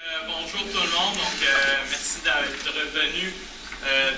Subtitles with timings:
[0.00, 3.34] Euh, bonjour tout le monde, euh, merci d'être revenu
[3.84, 4.12] euh,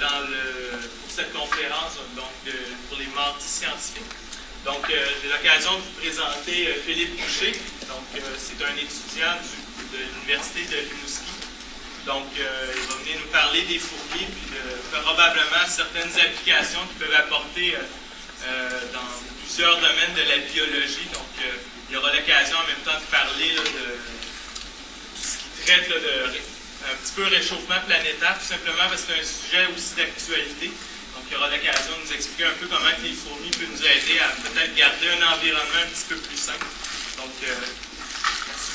[1.01, 2.29] pour cette conférence donc,
[2.89, 4.13] pour les mardis scientifiques.
[4.67, 7.53] Donc j'ai l'occasion de vous présenter Philippe Boucher.
[7.89, 9.41] Donc c'est un étudiant
[9.91, 11.33] de l'Université de Rimouski.
[12.05, 14.61] Donc il va venir nous parler des fourmis puis
[14.93, 17.75] probablement certaines applications qu'il peuvent apporter
[18.93, 19.11] dans
[19.43, 21.09] plusieurs domaines de la biologie.
[21.15, 21.33] Donc
[21.89, 24.20] il y aura l'occasion en même temps de parler de
[25.79, 30.67] de un petit peu réchauffement planétaire, tout simplement parce que c'est un sujet aussi d'actualité.
[31.15, 33.85] Donc, il y aura l'occasion de nous expliquer un peu comment les fourmis peuvent nous
[33.85, 36.59] aider à peut-être garder un environnement un petit peu plus sain.
[37.21, 37.55] Donc, euh,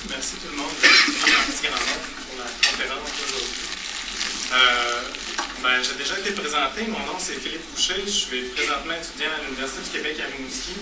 [0.09, 0.35] merci.
[0.39, 3.65] tout le monde de venir pour la conférence d'aujourd'hui.
[4.53, 5.01] Euh,
[5.63, 6.85] ben, J'ai déjà été présenté.
[6.87, 8.05] Mon nom, c'est Philippe Boucher.
[8.05, 10.77] Je suis présentement étudiant à l'Université du Québec à Rimouski.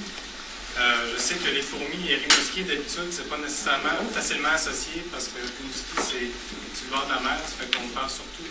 [0.75, 5.29] Euh, je sais que les fourmis et Rimouski, d'habitude, c'est pas nécessairement facilement associé parce
[5.29, 8.41] que Rimouski, c'est le bord de la mer, ça fait qu'on parle surtout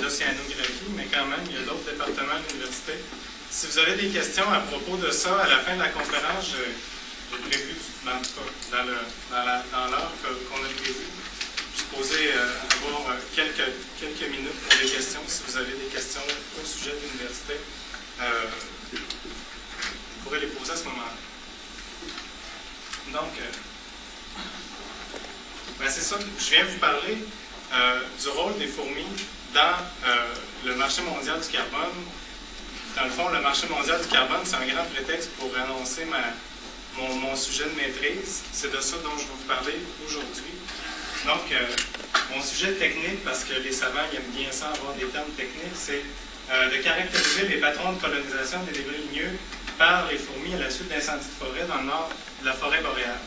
[0.00, 2.96] d'océanographie, mais quand même, il y a d'autres départements de l'université.
[3.50, 6.56] Si vous avez des questions à propos de ça, à la fin de la conférence,
[6.56, 6.72] j'ai
[7.36, 7.76] prévu,
[8.06, 8.84] dans, dans
[9.92, 11.04] l'heure qu'on a prévu,
[11.92, 12.48] posé euh,
[12.80, 13.68] avoir euh, quelques,
[14.00, 17.60] quelques minutes pour des questions, si vous avez des questions au sujet de l'université.
[18.88, 21.31] vous pourrez les poser à ce moment-là.
[23.12, 24.38] Donc, euh,
[25.78, 27.18] ben, c'est ça, je viens vous parler
[27.74, 29.04] euh, du rôle des fourmis
[29.52, 31.92] dans euh, le marché mondial du carbone.
[32.96, 36.06] Dans le fond, le marché mondial du carbone, c'est un grand prétexte pour annoncer
[36.96, 38.44] mon, sujet de maîtrise.
[38.50, 39.76] C'est de ça dont je vais vous parler
[40.06, 40.52] aujourd'hui.
[41.26, 41.52] Donc,
[42.34, 46.02] mon sujet technique, parce que les savants aiment bien ça, avoir des termes techniques, c'est
[46.50, 49.38] de caractériser les patrons de colonisation des débris ligneux
[49.78, 52.80] par les fourmis à la suite d'incendies de forêt dans le nord de la forêt
[52.80, 53.20] boréale.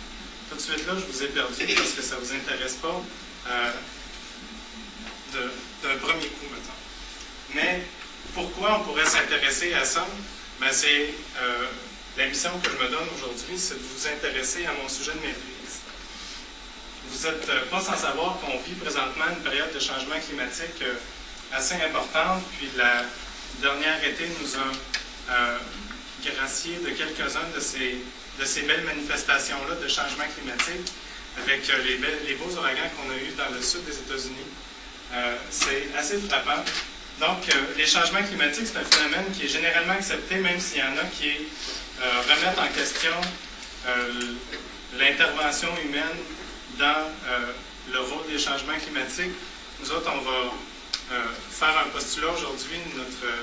[0.49, 3.01] Tout de suite là, je vous ai perdu parce que ça ne vous intéresse pas
[3.49, 3.71] euh,
[5.33, 6.73] d'un premier coup, maintenant.
[7.53, 7.83] Mais
[8.33, 10.05] pourquoi on pourrait s'intéresser à ça?
[10.59, 11.65] Ben, c'est euh,
[12.17, 15.19] la mission que je me donne aujourd'hui, c'est de vous intéresser à mon sujet de
[15.19, 15.81] maîtrise.
[17.09, 20.83] Vous n'êtes euh, pas sans savoir qu'on vit présentement une période de changement climatique
[21.51, 23.03] assez importante, puis la
[23.61, 25.59] dernière été nous a
[26.31, 27.97] gracié de quelques-uns de ces,
[28.39, 30.91] de ces belles manifestations-là de changement climatique
[31.37, 31.97] avec euh,
[32.27, 34.47] les, beaux ouragans qu'on a eus dans le sud des États-Unis.
[35.13, 36.63] Euh, c'est assez frappant.
[37.19, 40.83] Donc, euh, les changements climatiques, c'est un phénomène qui est généralement accepté, même s'il y
[40.83, 41.31] en a qui
[42.01, 43.13] remettent en question
[44.97, 46.17] l'intervention humaine
[46.77, 47.09] dans
[47.93, 49.31] le rôle des changements climatiques.
[49.79, 50.51] Nous autres, on va
[51.51, 52.79] faire un postulat aujourd'hui.
[52.97, 53.33] Notre,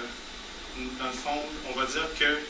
[0.99, 2.41] dans le fond, on va dire que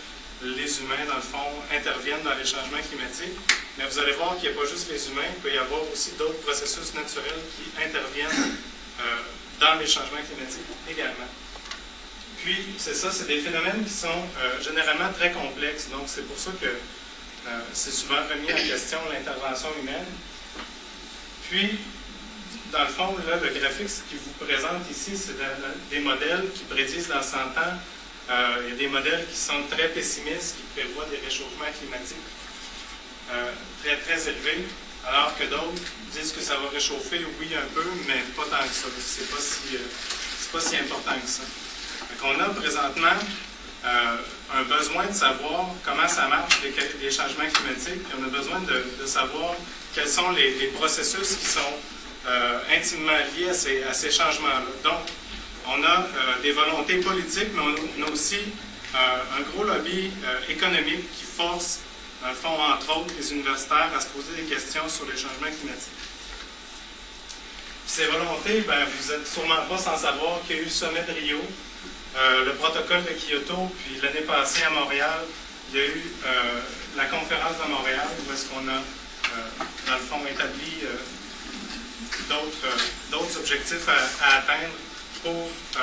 [0.45, 3.39] les humains, dans le fond, interviennent dans les changements climatiques.
[3.79, 5.81] Mais vous allez voir qu'il n'y a pas juste les humains, il peut y avoir
[5.93, 8.57] aussi d'autres processus naturels qui interviennent
[9.01, 9.05] euh,
[9.61, 11.31] dans les changements climatiques également.
[12.43, 15.89] Puis, c'est ça, c'est des phénomènes qui sont euh, généralement très complexes.
[15.91, 20.07] Donc, c'est pour ça que euh, c'est souvent remis en question l'intervention humaine.
[21.49, 21.79] Puis,
[22.73, 25.37] dans le fond, là, le graphique qui vous présente ici, c'est
[25.91, 27.79] des modèles qui prédisent dans 100 ans
[28.63, 32.17] il y a des modèles qui sont très pessimistes, qui prévoient des réchauffements climatiques
[33.33, 33.51] euh,
[33.83, 34.65] très, très élevés,
[35.07, 35.83] alors que d'autres
[36.13, 38.89] disent que ça va réchauffer, oui, un peu, mais pas tant que ça.
[38.99, 39.79] C'est pas si, euh,
[40.53, 41.43] pas si important que ça.
[41.43, 43.17] Donc, on a présentement
[43.85, 49.07] un besoin de savoir comment ça marche, les, changements climatiques, puis on a besoin de,
[49.07, 49.55] savoir
[49.93, 51.75] quels sont les, processus qui sont
[52.73, 54.63] intimement liés à ces, ces changements-là.
[54.85, 55.01] Donc,
[55.67, 58.39] on a euh, des volontés politiques, mais on a aussi
[58.95, 61.81] euh, un gros lobby euh, économique qui force,
[62.23, 65.51] dans le fond, entre autres, les universitaires à se poser des questions sur les changements
[65.59, 65.93] climatiques.
[67.87, 71.03] Ces volontés, ben, vous n'êtes sûrement pas sans savoir qu'il y a eu le sommet
[71.03, 71.41] de Rio,
[72.45, 75.21] le protocole de Kyoto, puis l'année passée à Montréal,
[75.73, 76.03] il y a eu
[76.97, 78.81] la conférence de Montréal, où est-ce qu'on a,
[79.87, 80.87] dans le fond, établi
[83.11, 83.89] d'autres objectifs
[84.23, 84.73] à atteindre
[85.23, 85.81] pour euh,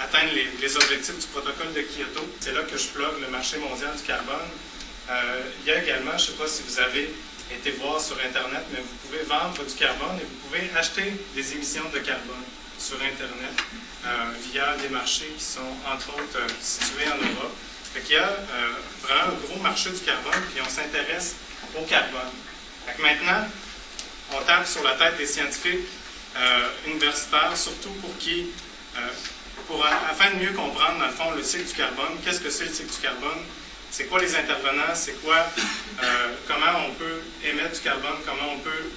[0.00, 2.26] atteindre les, objectifs du protocole de Kyoto.
[2.40, 4.50] C'est là que je plug le marché mondial du carbone.
[5.08, 7.10] Euh, il y a également, je ne sais pas si vous avez
[7.52, 11.52] été voir sur Internet, mais vous pouvez vendre du carbone et vous pouvez acheter des
[11.52, 12.44] émissions de carbone
[12.78, 13.54] sur Internet
[14.06, 14.08] euh,
[14.50, 17.54] via des marchés qui sont, entre autres, situés en Europe.
[17.92, 18.30] Fait il y a
[19.02, 21.34] vraiment un gros marché du carbone, puis on s'intéresse
[21.76, 22.30] au carbone.
[23.00, 23.48] Maintenant,
[24.32, 25.88] on tape sur la tête des scientifiques
[26.86, 28.46] universitaires, surtout pour qui,
[28.96, 29.00] euh,
[29.66, 32.18] pour, afin de mieux comprendre, dans le fond, le cycle du carbone.
[32.24, 33.40] Qu'est-ce que c'est le cycle du carbone?
[33.90, 34.94] C'est quoi les intervenants?
[34.94, 35.36] C'est quoi,
[36.02, 38.16] euh, comment on peut émettre du carbone?
[38.24, 38.90] Comment on peut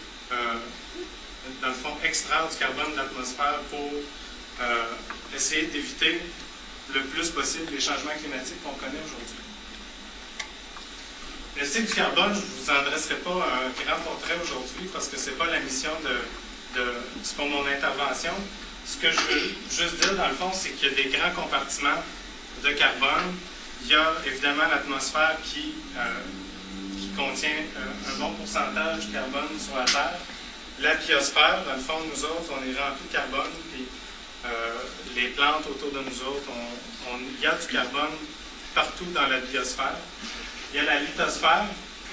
[1.62, 3.92] dans le fond, extraire du carbone de l'atmosphère pour
[5.36, 6.22] essayer d'éviter
[6.94, 9.44] le plus possible les changements climatiques qu'on connaît aujourd'hui.
[11.60, 15.08] Le cycle du carbone, je ne vous en dresserai pas un grand portrait aujourd'hui parce
[15.08, 16.18] que ce n'est pas la mission de,
[16.76, 18.34] de pour mon intervention.
[18.86, 21.32] Ce que je veux juste dire, dans le fond, c'est qu'il y a des grands
[21.32, 22.04] compartiments
[22.64, 23.38] de carbone.
[23.84, 26.02] Il y a évidemment l'atmosphère qui, euh,
[27.00, 30.20] qui contient euh, un bon pourcentage de carbone sur la Terre.
[30.80, 33.52] La biosphère, dans le fond, nous autres, on est rempli de carbone.
[33.72, 33.86] Puis,
[34.46, 34.50] euh,
[35.16, 36.50] les plantes autour de nous autres,
[37.38, 38.16] il y a du carbone
[38.76, 39.96] partout dans la biosphère.
[40.74, 41.66] Il y a la lithosphère.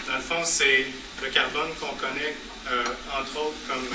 [0.06, 0.86] Dans le fond, c'est
[1.22, 2.36] le carbone qu'on connaît,
[3.18, 3.86] entre autres, comme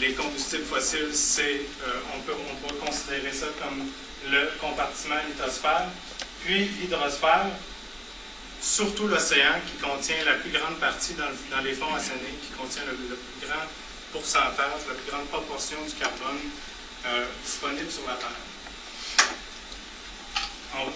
[0.00, 1.14] les combustibles fossiles.
[1.14, 1.62] C'est,
[2.14, 3.86] on, peut, on peut considérer ça comme
[4.30, 5.86] le compartiment lithosphère.
[6.44, 7.46] Puis l'hydrosphère,
[8.60, 12.94] surtout l'océan qui contient la plus grande partie dans, les fonds océaniques, qui contient le,
[12.94, 13.62] plus grand
[14.12, 16.38] pourcentage, la plus grande proportion du carbone
[17.44, 18.28] disponible sur la Terre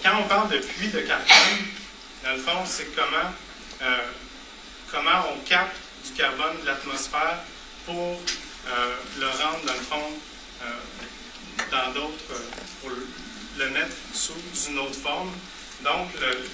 [0.03, 1.65] quand on parle de puits de carbone,
[2.23, 3.31] dans le fond, c'est comment,
[3.81, 3.97] euh,
[4.91, 7.39] comment on capte du carbone de l'atmosphère
[7.87, 8.21] pour
[8.67, 10.11] euh, le rendre, dans le fond,
[10.61, 10.65] euh,
[11.71, 12.35] dans d'autres,
[12.81, 14.33] pour le mettre sous
[14.69, 15.31] une autre forme.
[15.83, 16.09] Donc,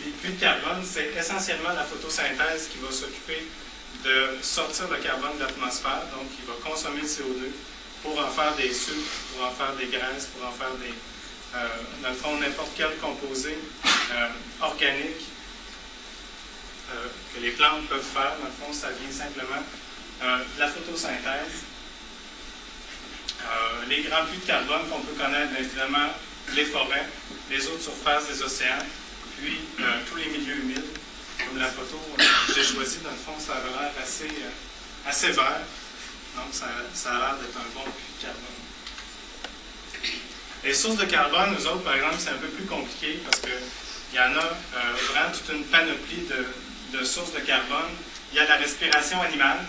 [0.06, 3.47] les puits de carbone, c'est essentiellement la photosynthèse qui va s'occuper
[4.03, 7.51] de sortir le carbone de l'atmosphère, donc il va consommer le CO2
[8.03, 8.97] pour en faire des sucres,
[9.31, 10.94] pour en faire des graisses, pour en faire des,
[11.56, 11.68] euh,
[12.01, 14.27] dans le fond, n'importe quel composé euh,
[14.62, 15.24] organique
[16.91, 18.36] euh, que les plantes peuvent faire.
[18.39, 19.62] Dans le fond, ça vient simplement
[20.57, 21.63] la photosynthèse.
[23.89, 26.09] les grands puits de carbone qu'on peut connaître, évidemment,
[26.55, 27.07] les forêts,
[27.49, 28.85] les eaux de surface des océans,
[29.37, 29.59] puis
[30.09, 30.97] tous les milieux humides,
[31.45, 34.29] comme la photo que j'ai choisie, dans le fond, ça a l'air assez,
[35.05, 35.61] assez vert.
[36.35, 38.63] Donc, ça, a l'air d'être un bon puits de carbone.
[40.63, 44.15] Les sources de carbone, nous autres, par exemple, c'est un peu plus compliqué parce qu'il
[44.15, 46.25] y en a euh, vraiment toute une panoplie
[46.91, 47.91] de, sources de carbone.
[48.31, 49.59] Il y a la respiration animale.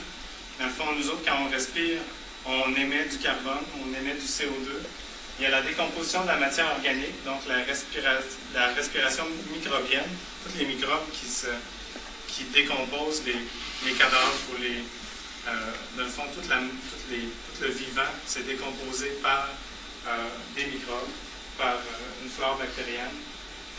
[0.58, 1.98] Dans le fond, nous autres, quand on respire,
[2.46, 4.86] on émet du carbone, on émet du CO2.
[5.38, 10.06] Il y a la décomposition de la matière organique, donc la, respiration microbienne,
[10.44, 11.48] tous les microbes qui, se,
[12.28, 14.78] qui décomposent les, cadavres ou les.
[15.48, 15.52] Euh,
[15.96, 16.48] dans le fond, tout
[17.60, 19.48] le vivant, c'est décomposé par
[20.06, 20.10] euh,
[20.54, 21.10] des microbes
[21.58, 23.14] par euh, une flore bactérienne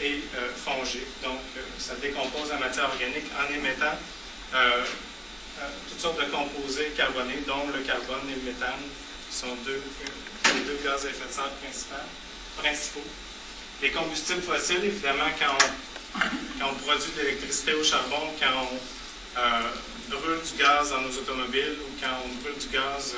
[0.01, 0.19] et
[0.57, 1.07] fongique.
[1.24, 1.39] Donc,
[1.80, 3.98] ça décompose la matière organique en émettant
[5.90, 8.84] toutes sortes de composés carbonés, dont le carbone et le méthane,
[9.30, 9.81] qui sont deux,
[10.54, 12.06] les deux gaz à effet de serre
[12.57, 13.06] principaux.
[13.81, 15.57] Les combustibles fossiles, évidemment, quand
[16.66, 18.69] on, produit de l'électricité au charbon, quand
[19.36, 23.16] on brûle du gaz dans nos automobiles ou quand on brûle du gaz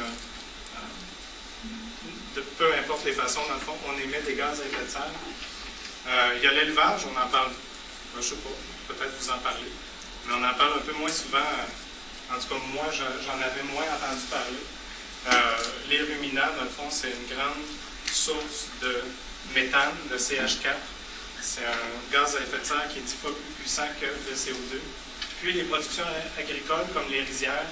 [2.58, 5.12] peu importe les façons, dans le fond, on émet des gaz à effet de serre.
[6.08, 7.52] Euh, il y a l'élevage, on en parle,
[8.14, 9.72] je ne sais pas, peut-être vous en parlez,
[10.28, 11.40] mais on en parle un peu moins souvent.
[12.30, 14.64] Euh, en tout cas, moi, j'en avais moins entendu parler.
[15.28, 17.64] Euh, les ruminants, dans le fond, c'est une grande
[18.12, 19.04] source de
[19.56, 20.76] méthane, de CH4.
[21.42, 24.36] C'est un gaz à effet de serre qui est dix fois plus puissant que le
[24.36, 24.80] CO2.
[25.42, 26.04] Puis les productions
[26.38, 27.68] agricoles, comme les rizières,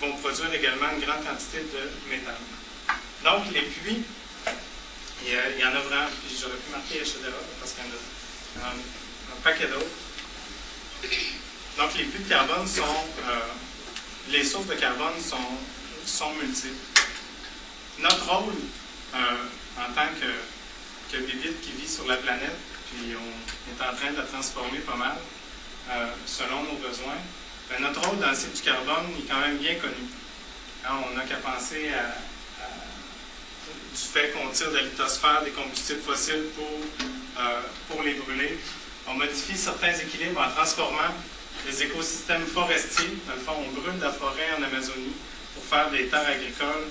[0.00, 2.34] vont produire également une grande quantité de méthane.
[3.24, 4.02] Donc, les puits,
[5.22, 8.70] il y, en a vraiment, puis j'aurais pu marquer Echedera parce qu'il y en a
[8.70, 9.86] un, paquet d'autres.
[11.78, 13.38] Donc, les puits de carbone sont, euh,
[14.28, 15.36] les sources de carbone sont,
[16.04, 16.74] sont multiples.
[18.00, 18.54] Notre rôle
[19.14, 19.18] euh,
[19.78, 22.56] en tant que, que bibite qui vit sur la planète,
[22.90, 25.16] puis on est en train de la transformer pas mal
[25.90, 27.18] euh, selon nos besoins,
[27.68, 30.06] ben, notre rôle dans le cycle du carbone est quand même bien connu.
[30.84, 32.16] Hein, on n'a qu'à penser à,
[33.94, 36.68] du fait qu'on tire de la lithosphère des combustibles fossiles pour,
[37.88, 38.58] pour les brûler.
[39.06, 41.14] On modifie certains équilibres en transformant
[41.66, 43.18] les écosystèmes forestiers.
[43.26, 45.14] Dans le fond, on brûle la forêt en Amazonie
[45.54, 46.88] pour faire des terres agricoles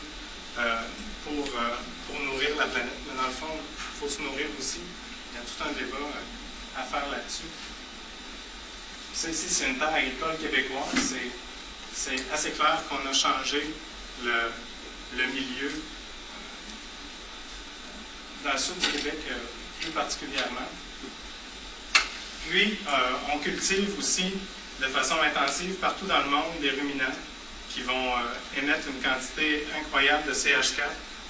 [0.58, 0.82] euh,
[1.24, 1.76] pour, euh,
[2.08, 3.00] pour nourrir la planète.
[3.08, 4.80] Mais dans le fond, il faut se nourrir aussi.
[5.32, 6.10] Il y a tout un débat
[6.78, 7.50] à faire là-dessus.
[9.14, 11.16] Ça ici, c'est une terre agricole québécoise.
[11.94, 13.74] C'est assez clair qu'on a changé
[14.24, 14.52] le,
[15.18, 15.72] le milieu
[18.44, 19.36] dans le sud du Québec euh,
[19.82, 20.70] plus particulièrement.
[22.50, 24.34] Puis, euh, on cultive aussi
[24.81, 27.15] de façon intensive partout dans le monde des ruminants
[27.69, 30.83] qui vont euh, émettre une quantité incroyable de CH4.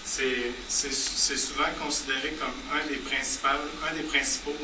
[0.06, 3.00] C'est souvent considéré comme un des,
[3.90, 4.56] un des principaux,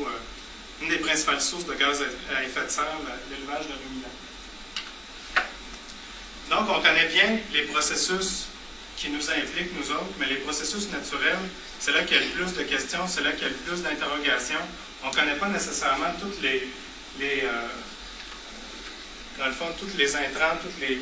[0.82, 2.98] une des principales sources de gaz à effet de serre,
[3.30, 4.16] l'élevage de ruminants.
[6.50, 8.46] Donc, on connaît bien les processus
[8.96, 11.38] qui nous impliquent, nous autres, mais les processus naturels,
[11.78, 13.54] c'est là qu'il y a le plus de questions, c'est là qu'il y a le
[13.54, 14.64] plus d'interrogations.
[15.04, 16.68] On ne connaît pas nécessairement toutes les,
[17.20, 17.68] les euh,
[19.38, 20.94] dans le fond, toutes les intrants, toutes les,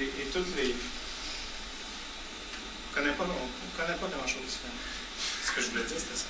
[0.00, 0.74] et, toutes les...
[2.94, 3.24] On ne connaît pas,
[3.76, 4.58] connaît pas grand-chose.
[5.44, 6.26] Ce que je voulais dire, c'était ça.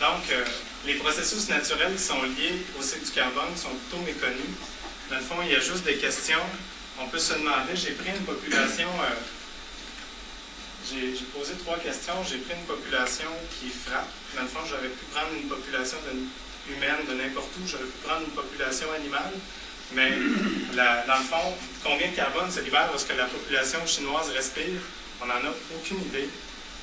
[0.00, 0.44] Donc, euh,
[0.86, 4.56] les processus naturels qui sont liés au cycle du carbone sont plutôt méconnus.
[5.10, 6.40] Dans le fond, il y a juste des questions.
[6.98, 9.14] On peut se demander, j'ai pris une population, euh,
[10.88, 14.08] j'ai posé trois questions, j'ai pris une population qui frappe.
[14.36, 15.98] Dans le fond, j'aurais pu prendre une population
[16.68, 19.32] humaine de n'importe où, j'aurais pu prendre une population animale,
[19.92, 20.10] mais
[20.76, 24.80] dans le fond, combien de carbone se libère lorsque la population chinoise respire?
[25.22, 26.28] On n'en a aucune idée.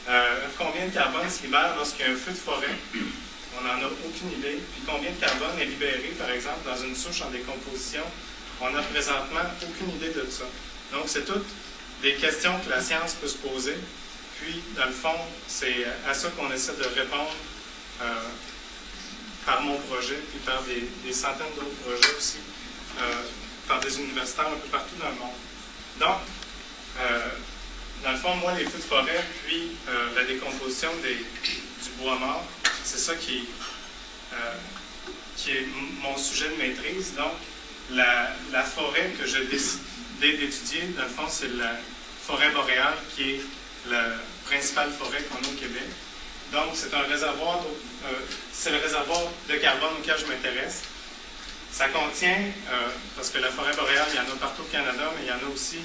[0.09, 2.75] Euh, combien de carbone se libère lorsqu'il y a un feu de forêt?
[3.59, 4.59] On n'en a aucune idée.
[4.73, 8.03] Puis combien de carbone est libéré, par exemple, dans une souche en décomposition?
[8.61, 10.45] On n'a présentement aucune idée de ça.
[10.91, 11.47] Donc, c'est toutes
[12.01, 13.75] des questions que la science peut se poser.
[14.39, 17.35] Puis, dans le fond, c'est à ça qu'on essaie de répondre
[18.01, 18.05] euh,
[19.45, 22.37] par mon projet, puis par des, centaines d'autres projets aussi,
[23.67, 25.39] par des universitaires un peu partout dans le monde.
[25.99, 26.17] Donc,
[28.03, 32.45] dans le fond, moi, les feux de forêt, puis euh, la décomposition du bois mort,
[32.83, 33.45] c'est ça qui,
[34.33, 34.35] euh,
[35.35, 35.67] qui est
[36.01, 37.15] mon sujet de maîtrise.
[37.15, 37.33] Donc,
[37.91, 41.75] la, forêt que j'ai décidé d'étudier, dans le fond, c'est la
[42.25, 43.41] forêt boréale qui est
[43.89, 44.03] la
[44.45, 45.87] principale forêt qu'on a au Québec.
[46.51, 47.59] Donc, c'est un réservoir,
[48.05, 48.13] euh,
[48.53, 50.83] c'est le réservoir de carbone auquel je m'intéresse.
[51.77, 52.37] Ça contient,
[53.15, 55.31] parce que la forêt boréale, il y en a partout au Canada, mais il y
[55.31, 55.77] en a aussi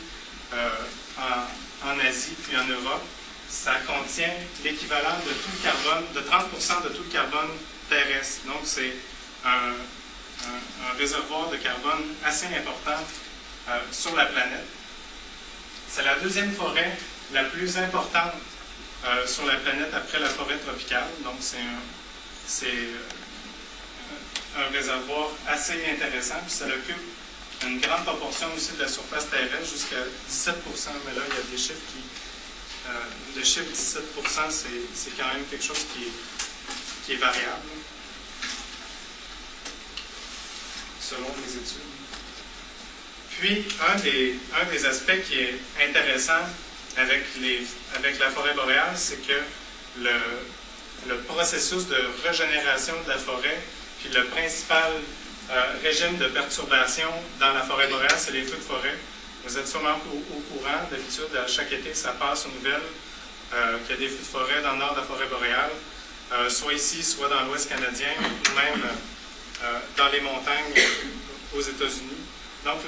[1.18, 3.04] en, en Asie puis en Europe,
[3.52, 4.32] ça contient
[4.64, 7.50] l'équivalent de tout le carbone, de 30% de tout le carbone
[7.88, 8.46] terrestre.
[8.46, 8.94] Donc, c'est
[9.44, 9.74] un,
[10.98, 12.98] réservoir de carbone assez important
[13.68, 14.66] euh, sur la planète.
[15.88, 16.96] C'est la deuxième forêt
[17.32, 18.32] la plus importante
[19.04, 21.06] euh, sur la planète après la forêt tropicale.
[21.22, 22.68] Donc, c'est
[24.56, 26.40] un, réservoir assez intéressant.
[26.46, 27.02] Puis ça occupe
[27.64, 30.56] une grande proportion aussi de la surface terrestre, jusqu'à 17
[31.06, 32.02] mais là, il y a des chiffres qui.
[32.88, 32.92] Euh,
[33.36, 34.02] le chiffre 17
[34.92, 37.68] c'est quand même quelque chose qui est, qui est variable,
[41.00, 41.92] selon les études.
[43.38, 45.54] Puis, un des, un des aspects qui est
[45.88, 46.42] intéressant
[46.96, 47.62] avec, les,
[47.94, 49.40] avec la forêt boréale, c'est que
[50.00, 50.12] le,
[51.08, 53.58] le processus de régénération de la forêt,
[54.02, 54.92] puis le principal
[55.50, 58.98] euh, régime de perturbation dans la forêt boréale, c'est les feux de forêt.
[59.44, 62.82] Vous êtes sûrement au, courant, d'habitude, chaque été, ça passe aux nouvelles
[63.54, 65.70] euh, qu'il y a des feux de forêt dans le nord de la forêt boréale,
[66.32, 68.82] euh, soit ici, soit dans l'ouest canadien, ou même
[69.96, 70.74] dans les montagnes
[71.54, 72.18] aux États-Unis.
[72.64, 72.78] Donc,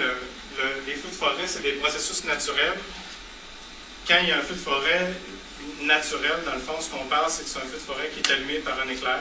[0.87, 2.75] les feux de forêt, c'est des processus naturels.
[4.09, 5.12] Quand il y a un feu de forêt
[5.83, 8.21] naturel, dans le fond, ce qu'on parle, c'est que c'est un feu de forêt qui
[8.21, 9.21] est allumé par un éclair.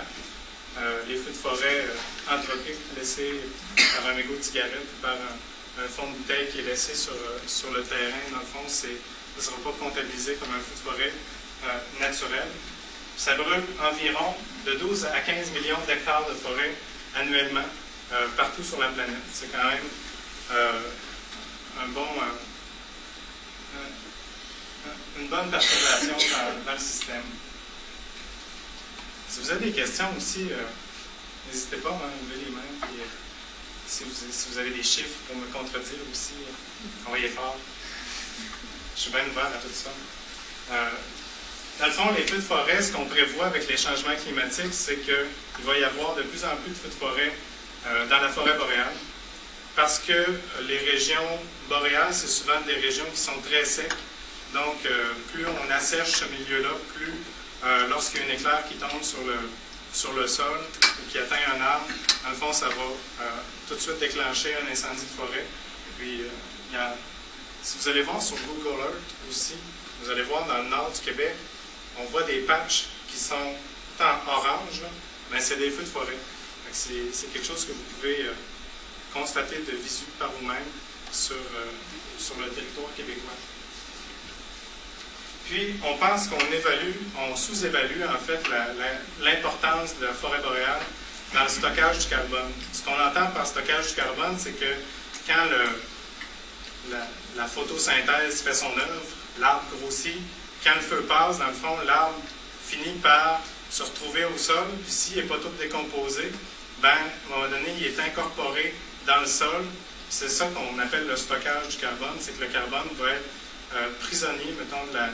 [0.78, 3.42] Euh, les feux de forêt euh, anthropiques laissés
[3.76, 7.14] par un mégot de cigarette ou par un, fond de bouteille qui est laissé sur,
[7.14, 10.74] euh, sur le terrain, dans le fond, ça ne sera pas comptabilisé comme un feu
[10.74, 11.14] de forêt
[12.00, 12.48] naturel.
[13.18, 16.74] Ça brûle environ de 12 à 15 millions d'hectares de forêt
[17.16, 17.66] annuellement
[18.36, 19.16] partout sur la planète.
[19.32, 19.86] C'est quand même
[21.82, 22.06] un bon,
[25.20, 26.16] une bonne perturbation
[26.66, 27.24] dans le système.
[29.34, 30.62] Si vous avez des questions aussi, euh,
[31.48, 32.62] n'hésitez pas à lever les mains.
[32.84, 33.04] Euh,
[33.88, 37.58] si, vous, avez des chiffres pour me contredire aussi, euh, envoyez fort.
[38.96, 39.90] Je suis bien ouvert à tout ça.
[41.80, 44.98] dans le fond, les feux de forêt, ce qu'on prévoit avec les changements climatiques, c'est
[44.98, 47.34] qu'il va y avoir de plus en plus de feux de forêt
[48.12, 48.94] dans la forêt boréale.
[49.76, 50.28] Parce que
[50.68, 53.90] les régions boréales, c'est souvent des régions qui sont très secs.
[54.54, 54.78] Donc,
[55.34, 57.14] plus on assèche ce milieu-là, plus
[57.66, 59.38] euh, lorsqu'il y a un éclair qui tombe sur le,
[59.94, 61.88] sur le sol ou qui atteint un arbre,
[62.24, 63.30] dans le fond, ça va euh,
[63.68, 65.46] tout de suite déclencher un incendie de forêt.
[65.98, 66.78] puis, euh,
[67.62, 69.54] si vous allez voir sur Google Earth aussi,
[70.02, 71.36] vous allez voir dans le nord du Québec,
[71.98, 73.56] on voit des patchs qui sont
[74.02, 74.82] en orange,
[75.32, 76.18] mais c'est des feux de forêt.
[76.72, 78.26] C'est quelque chose que vous pouvez
[79.14, 80.66] constater de visu par vous-même
[81.12, 81.38] sur,
[82.18, 83.38] sur le territoire québécois.
[85.50, 88.42] Puis, on pense qu'on évalue, on sous-évalue en fait
[89.22, 90.82] l'importance de la forêt boréale
[91.34, 92.52] dans le stockage du carbone.
[92.72, 94.74] Ce qu'on entend par stockage du carbone, c'est que
[95.28, 95.46] quand
[97.36, 99.06] la, photosynthèse fait son œuvre,
[99.40, 100.20] l'arbre grossit,
[100.64, 102.22] quand le feu passe, dans le fond, l'arbre
[102.66, 106.32] finit par se retrouver au sol, puis s'il n'est pas tout décomposé,
[106.82, 108.74] ben, à un moment donné, il est incorporé
[109.08, 109.66] dans le sol.
[110.10, 113.24] C'est ça qu'on appelle le stockage du carbone, c'est que le carbone va être
[113.76, 115.10] euh, prisonnier, mettons, de, la,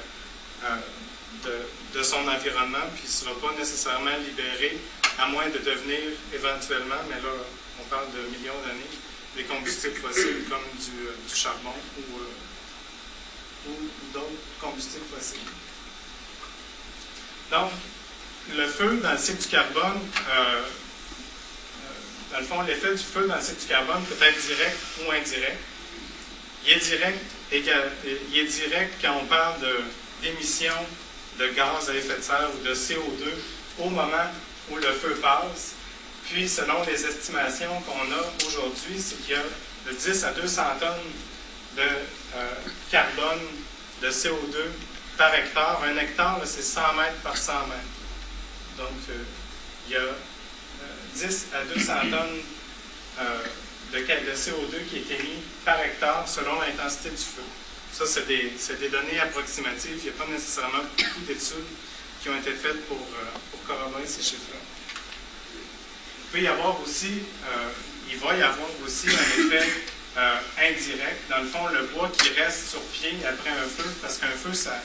[0.66, 1.64] euh,
[1.94, 4.78] de, son environnement, puis il ne sera pas nécessairement libéré,
[5.18, 6.00] à moins de devenir
[6.34, 7.34] éventuellement, mais là,
[7.80, 8.98] on parle de millions d'années,
[9.36, 13.76] des combustibles fossiles comme du, du charbon ou, ou
[14.14, 14.28] d'autres
[14.60, 15.40] combustibles fossiles.
[17.52, 17.72] Donc,
[18.56, 20.00] le feu dans le cycle du carbone,
[20.30, 20.62] euh,
[22.32, 25.12] dans le fond, l'effet du feu dans le cycle du carbone peut être direct ou
[25.12, 25.58] indirect.
[26.66, 27.20] Il est direct,
[27.52, 29.56] il est direct quand on parle
[30.22, 30.86] d'émissions
[31.38, 33.30] de, gaz à effet de serre ou de CO2
[33.80, 34.30] au moment
[34.70, 35.74] où le feu passe.
[36.30, 39.44] Puis, selon les estimations qu'on a aujourd'hui, c'est qu'il y a
[39.88, 40.90] de 10 à 200 tonnes
[41.78, 42.56] de euh,
[42.92, 43.40] carbone,
[44.02, 44.56] de CO2
[45.18, 45.82] par hectare.
[45.84, 48.78] Un hectare, c'est 100 mètres par 100 mètres.
[48.78, 49.24] Donc, euh,
[49.88, 52.42] il y a 10 à 200 tonnes
[53.20, 53.40] euh,
[53.94, 57.44] de, CO2 qui est émis par hectare selon l'intensité du feu.
[58.00, 59.98] Ça, c'est des, données approximatives.
[59.98, 61.68] Il n'y a pas nécessairement beaucoup d'études
[62.22, 64.60] qui ont été faites pour, euh, corroborer ces chiffres-là.
[66.24, 67.70] Il peut y avoir aussi, euh,
[68.10, 69.68] il va y avoir aussi un effet
[70.16, 71.30] indirect.
[71.30, 74.54] Dans le fond, le bois qui reste sur pied après un feu, parce qu'un feu,
[74.54, 74.82] ça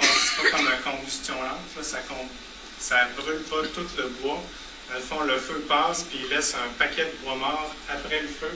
[0.00, 4.42] c'est pas comme la combustion lente, ça ne brûle pas tout le bois.
[4.88, 8.22] Dans le fond, le feu passe, puis il laisse un paquet de bois mort après
[8.22, 8.50] le feu.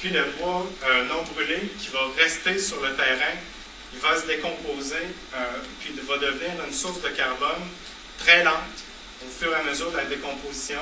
[0.00, 0.66] Puis le bois
[1.08, 3.36] non brûlé qui va rester sur le terrain,
[3.92, 5.44] il va se décomposer, euh,
[5.80, 7.62] puis il va devenir une source de carbone
[8.18, 8.54] très lente
[9.24, 10.80] au fur et à mesure de la décomposition.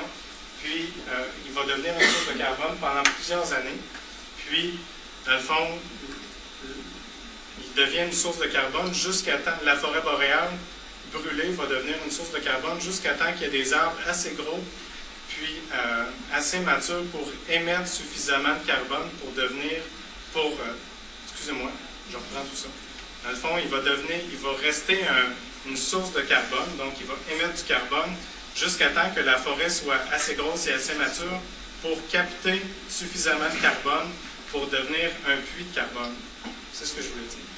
[0.63, 3.79] Puis euh, il va devenir une source de carbone pendant plusieurs années.
[4.45, 4.79] Puis,
[5.25, 5.67] dans le fond,
[7.63, 9.57] il devient une source de carbone jusqu'à temps.
[9.63, 10.51] La forêt boréale
[11.13, 14.31] brûler va devenir une source de carbone jusqu'à temps qu'il y ait des arbres assez
[14.31, 14.63] gros
[15.29, 19.81] puis euh, assez matures pour émettre suffisamment de carbone pour devenir,
[20.33, 20.73] pour, euh,
[21.31, 21.71] excusez-moi,
[22.11, 22.67] je reprends tout ça.
[23.23, 24.99] Dans le fond, il va devenir, il va rester
[25.67, 28.15] une source de carbone, donc il va émettre du carbone
[28.55, 31.39] jusqu'à temps que la forêt soit assez grosse et assez mature
[31.81, 34.09] pour capter suffisamment de carbone
[34.51, 36.13] pour devenir un puits de carbone.
[36.73, 37.49] C'est ce que je voulais dire.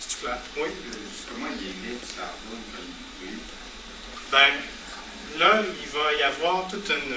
[0.00, 0.38] C'est clair?
[0.56, 0.68] Oui?
[1.28, 3.38] Comment il émet du carbone quand il brûle?
[4.30, 4.52] Ben,
[5.38, 7.16] là, il va y avoir toute une.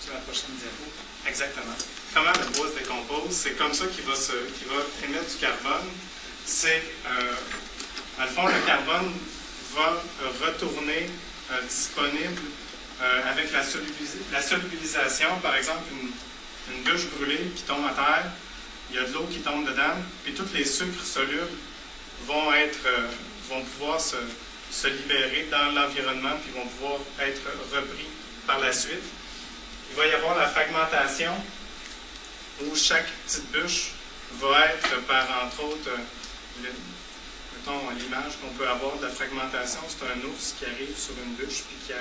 [0.00, 0.90] C'est la prochaine diapo.
[1.26, 1.74] Exactement.
[2.12, 5.88] Comment le bois se décompose, c'est comme ça qu'il va, se, va émettre du carbone.
[6.44, 7.34] C'est, euh,
[8.18, 9.12] dans le fond, le carbone
[9.74, 10.02] va
[10.46, 11.08] retourner
[11.50, 12.42] euh, disponible
[13.02, 13.62] euh, avec la,
[14.42, 16.10] solubilisation, par exemple, une,
[16.74, 18.30] une bûche brûlée qui tombe à terre,
[18.90, 21.48] il y a de l'eau qui tombe dedans, puis tous les sucres solubles
[22.26, 23.08] vont, être, euh,
[23.48, 24.16] vont pouvoir se,
[24.74, 28.08] se libérer dans l'environnement puis vont pouvoir être repris
[28.46, 29.04] par la suite.
[29.90, 31.32] Il va y avoir la fragmentation
[32.62, 33.92] où chaque petite bûche
[34.40, 35.90] va être par, entre autres,
[36.60, 41.34] mettons l'image qu'on peut avoir de la fragmentation, c'est un ours qui arrive sur une
[41.34, 41.92] bûche puis qui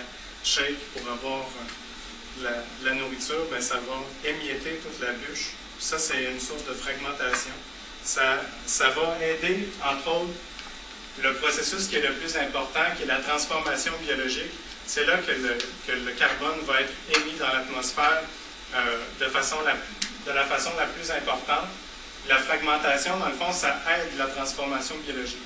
[0.43, 5.51] shake pour avoir euh, la, la nourriture, bien, ça va émietter toute la bûche.
[5.79, 7.53] Ça, c'est une source de fragmentation
[8.03, 10.33] ça, ça va aider, entre autres,
[11.21, 14.51] le processus qui est le plus important, qui est la transformation biologique.
[14.85, 18.23] C'est là que le, que le, carbone va être émis dans l'atmosphère
[18.75, 21.69] euh, de, façon la, de la façon la plus importante.
[22.27, 25.41] La fragmentation, dans le fond, ça aide la transformation biologique.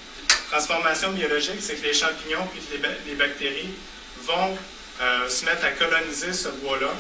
[0.50, 3.74] Transformation biologique, c'est que les champignons puis les, les bactéries
[4.24, 4.58] vont
[5.02, 6.94] euh, se mettre à coloniser ce bois-là,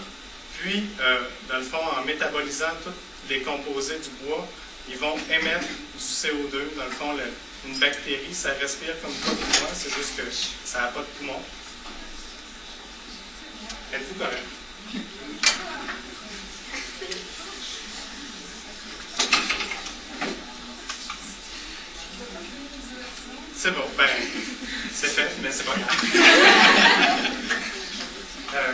[0.60, 2.94] puis, euh, dans le fond, en métabolisant tous
[3.30, 4.48] les composés du bois,
[4.90, 6.76] ils vont émettre du CO2.
[6.76, 7.14] Dans le fond,
[7.66, 10.24] une bactérie, ça respire comme toi et moi, c'est juste que
[10.66, 11.42] ça n'a pas de poumon.
[13.94, 14.44] Êtes-vous correct?
[23.56, 24.06] C'est bon, ben,
[24.94, 27.32] c'est fait, mais c'est pas grave.
[28.56, 28.72] Euh,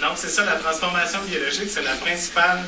[0.00, 2.60] donc, c'est ça, la transformation biologique, c'est la principale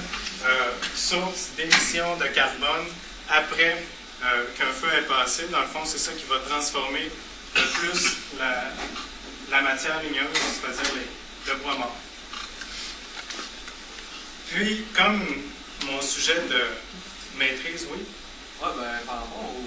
[0.44, 2.86] euh, source d'émissions de carbone
[3.28, 3.82] après
[4.24, 5.46] euh, qu'un feu est passé.
[5.50, 7.10] Dans le fond, c'est ça qui va transformer
[7.56, 10.92] le plus la, matière ligneuse, c'est-à-dire
[11.46, 11.96] le bois mort.
[14.50, 15.22] Puis, comme
[15.86, 17.98] mon sujet de maîtrise, oui?
[18.62, 19.64] Oui, ben, par rapport au,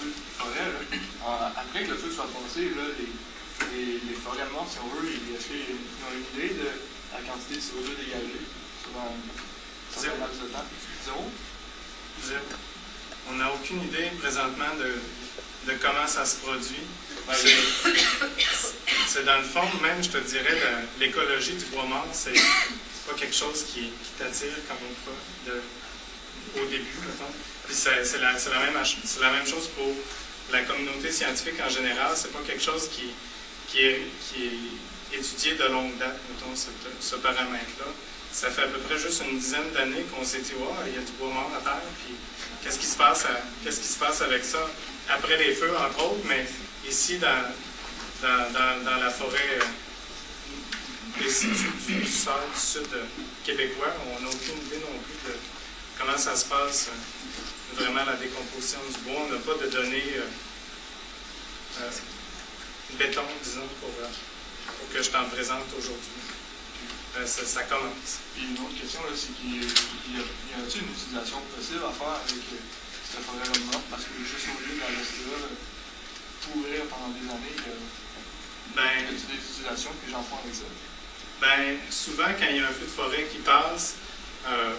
[0.00, 4.70] feu de forêt, après que le feu soit passé, là, les, les, les forêts mortes,
[4.72, 6.68] si on veut, est-ce qu'ils ont une idée de
[7.12, 8.40] la quantité de CO2 dégagée
[11.04, 11.30] Zéro.
[12.22, 12.44] Zéro.
[13.30, 16.82] On n'a aucune idée présentement de, de, comment ça se produit.
[19.08, 20.56] C'est dans le fond, même, je te dirais,
[21.00, 25.60] l'écologie du bois mort, c'est pas quelque chose qui, qui t'attire comme on de,
[26.62, 27.32] au début, mettons.
[27.66, 29.92] Puis c'est la, même la chose pour
[30.52, 32.12] la communauté scientifique en général.
[32.14, 33.10] C'est pas quelque chose qui,
[33.68, 36.68] qui, est, qui est étudié de longue date, mettons, ce,
[37.00, 37.86] ce paramètre-là.
[38.32, 40.98] Ça fait à peu près juste une dizaine d'années qu'on s'est dit, ouais, il y
[40.98, 42.14] a du bois mort à terre, puis
[42.66, 44.58] qu'est-ce qui se passe, avec ça?
[45.08, 46.44] Après les feux, entre autres, mais
[46.88, 47.28] ici, dans,
[48.22, 49.64] dans, dans, la forêt euh,
[51.18, 53.04] du, du sud, du sud euh,
[53.44, 55.36] québécois, on n'a aucune idée non plus de
[55.96, 59.22] comment ça se passe, euh, vraiment la décomposition du bois.
[59.28, 61.90] On n'a pas de données euh, euh,
[62.98, 66.35] béton, disons, pour que je t'en présente aujourd'hui.
[67.16, 68.20] Euh, ça, ça commence.
[68.34, 72.44] Puis une autre question, c'est qu'il y a, a-t-il une utilisation possible à faire avec
[72.52, 72.60] euh,
[73.08, 73.84] cette forêt-là morte?
[73.90, 75.48] Parce que juste au lieu de la laisser là,
[76.44, 80.68] pourrir pendant des années, euh, y Ben, a-t-il des utilisations que j'en fais avec ça?
[81.40, 83.94] Ben, souvent, quand il y a un feu de forêt qui passe,
[84.48, 84.74] euh,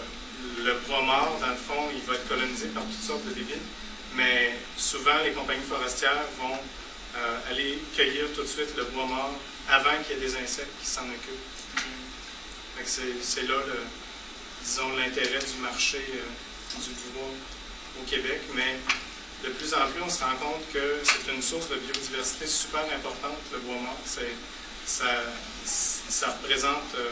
[0.63, 3.65] le bois mort, dans le fond, il va être colonisé par toutes sortes de débiles.
[4.13, 9.34] Mais souvent, les compagnies forestières vont euh, aller cueillir tout de suite le bois mort
[9.69, 11.50] avant qu'il y ait des insectes qui s'en occupent.
[12.77, 13.55] Que c'est, là,
[14.63, 17.29] disons, l'intérêt du marché euh, du bois
[17.99, 18.41] au Québec.
[18.55, 18.77] Mais
[19.43, 22.83] de plus en plus, on se rend compte que c'est une source de biodiversité super
[22.95, 23.97] importante, le bois mort.
[24.85, 25.05] Ça,
[26.27, 26.95] représente.
[26.97, 27.09] euh,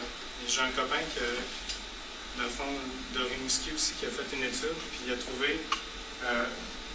[0.48, 2.72] j'ai un copain qui, a, dans le fond,
[3.14, 5.60] de Rimouski aussi, qui a fait une étude, puis il a trouvé
[6.26, 6.46] euh,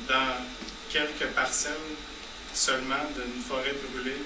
[0.09, 0.46] dans
[0.90, 1.72] quelques parcelles
[2.54, 4.22] seulement d'une forêt brûlée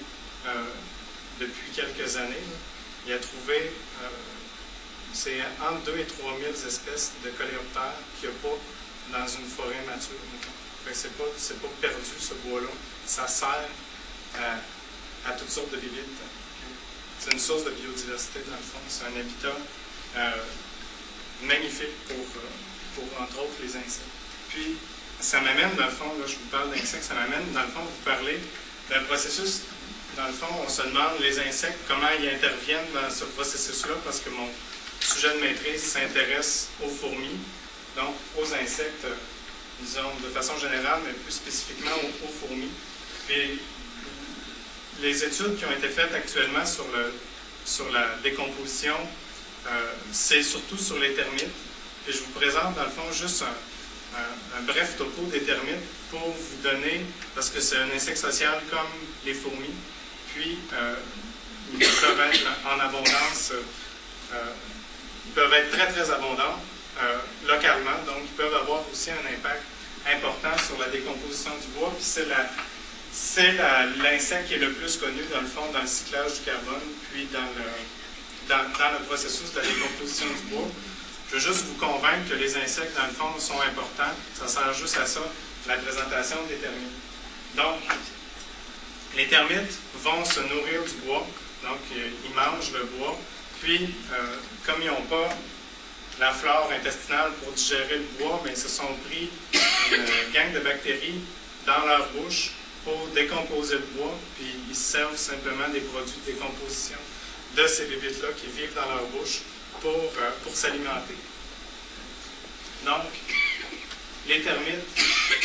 [1.41, 2.45] depuis quelques années,
[3.07, 3.71] il a trouvé,
[4.03, 4.09] euh,
[5.13, 9.47] c'est entre 2 et 3 000 espèces de coléoptères qu'il n'y a pas dans une
[9.47, 10.17] forêt mature.
[10.85, 12.69] que c'est pas, pas perdu ce bois-là.
[13.07, 13.69] Ça sert
[14.37, 16.05] à, à toutes sortes de vivides.
[17.21, 18.81] C'est une source de biodiversité, dans le fond.
[18.89, 19.57] C'est un habitat
[20.17, 20.31] euh,
[21.43, 22.49] magnifique pour, euh,
[22.95, 24.13] pour, entre autres, les insectes.
[24.51, 24.77] Puis,
[25.21, 27.81] ça m'amène, dans le fond, là, je vous parle d'insectes, ça m'amène, dans le fond,
[27.81, 28.39] vous parler
[28.91, 29.63] d'un processus.
[30.17, 34.21] Dans le fond, on se demande, les insectes, comment ils interviennent dans ce processus-là, parce
[34.21, 34.49] que mon
[35.01, 37.37] sujet de maîtrise s'intéresse aux fourmis,
[37.97, 39.07] donc aux insectes,
[39.81, 41.91] disons, de façon générale, mais plus spécifiquement
[42.23, 42.71] aux, fourmis.
[43.27, 43.59] Puis,
[45.03, 48.95] les études qui ont été faites actuellement sur, la décomposition,
[49.67, 51.55] euh, c'est surtout sur les termites.
[52.07, 53.43] Et je vous présente, dans le fond, juste
[54.17, 58.87] un bref topo des termites pour vous donner, parce que c'est un insecte social comme
[59.25, 59.75] les fourmis,
[60.35, 60.59] puis
[61.73, 63.63] ils peuvent être en abondance, euh,
[64.35, 64.53] euh,
[65.27, 66.61] ils peuvent être très, très abondants
[67.03, 69.63] euh, localement, donc ils peuvent avoir aussi un impact
[70.07, 72.05] important sur la décomposition du bois, puis
[73.13, 73.57] c'est
[74.03, 77.27] l'insecte qui est le plus connu, dans le fond, dans le cyclage du carbone, puis
[77.33, 80.69] dans le, processus de la décomposition du bois.
[81.31, 84.13] Je veux juste vous convaincre que les insectes, dans le fond, sont importants.
[84.35, 85.21] Ça sert juste à ça,
[85.67, 86.93] la présentation des termites.
[87.57, 87.81] Donc,
[89.17, 91.27] les termites vont se nourrir du bois.
[91.63, 93.19] Donc, euh, ils mangent le bois.
[93.63, 95.31] Puis, euh, comme ils n'ont pas
[96.21, 99.31] la flore intestinale pour digérer le bois, mais ils se sont pris
[99.93, 101.21] une gang de bactéries
[101.67, 102.51] dans leur bouche
[102.85, 106.99] pour décomposer le bois, puis ils se servent simplement des produits de décomposition
[107.57, 109.41] de ces bébites-là qui vivent dans leur bouche
[109.81, 111.15] pour, euh, pour s'alimenter.
[112.85, 113.05] Donc,
[114.29, 114.85] les termites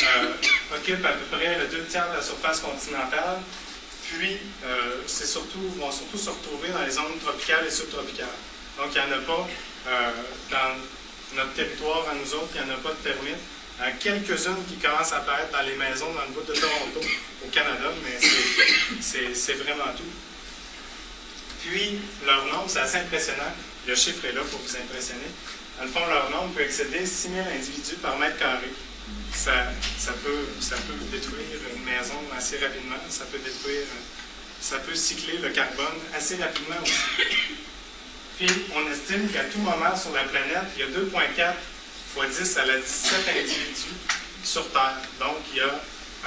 [0.02, 3.40] euh, occupent à peu près le deux tiers de la surface continentale,
[4.12, 8.26] puis euh, c'est surtout, vont surtout se retrouver dans les zones tropicales et subtropicales.
[8.78, 9.48] Donc, il n'y en a pas
[9.88, 10.10] euh,
[10.50, 13.36] dans notre territoire à nous autres, il n'y en a pas de termites.
[13.98, 17.00] Quelques-unes qui commencent à apparaître dans les maisons dans le bout de Toronto,
[17.42, 18.18] au Canada, mais
[19.00, 20.04] c'est- vraiment tout.
[21.62, 23.52] Puis, leur nombre, c'est assez impressionnant.
[23.86, 25.24] Le chiffre est là pour vous impressionner.
[25.78, 28.68] Dans le fond, leur nombre peut excéder 6 000 individus par mètre carré.
[29.34, 29.52] Ça,
[29.98, 31.40] ça, peut, ça peut détruire
[31.74, 32.96] une maison assez rapidement.
[33.08, 33.84] Ça peut détruire,
[34.60, 36.92] ça peut cycler le carbone assez rapidement aussi.
[38.38, 41.54] Puis, on estime qu'à tout moment sur la planète, il y a 2,4
[42.14, 43.94] fois 10 à la 17 individus
[44.44, 44.96] sur Terre.
[45.20, 45.80] Donc, il y a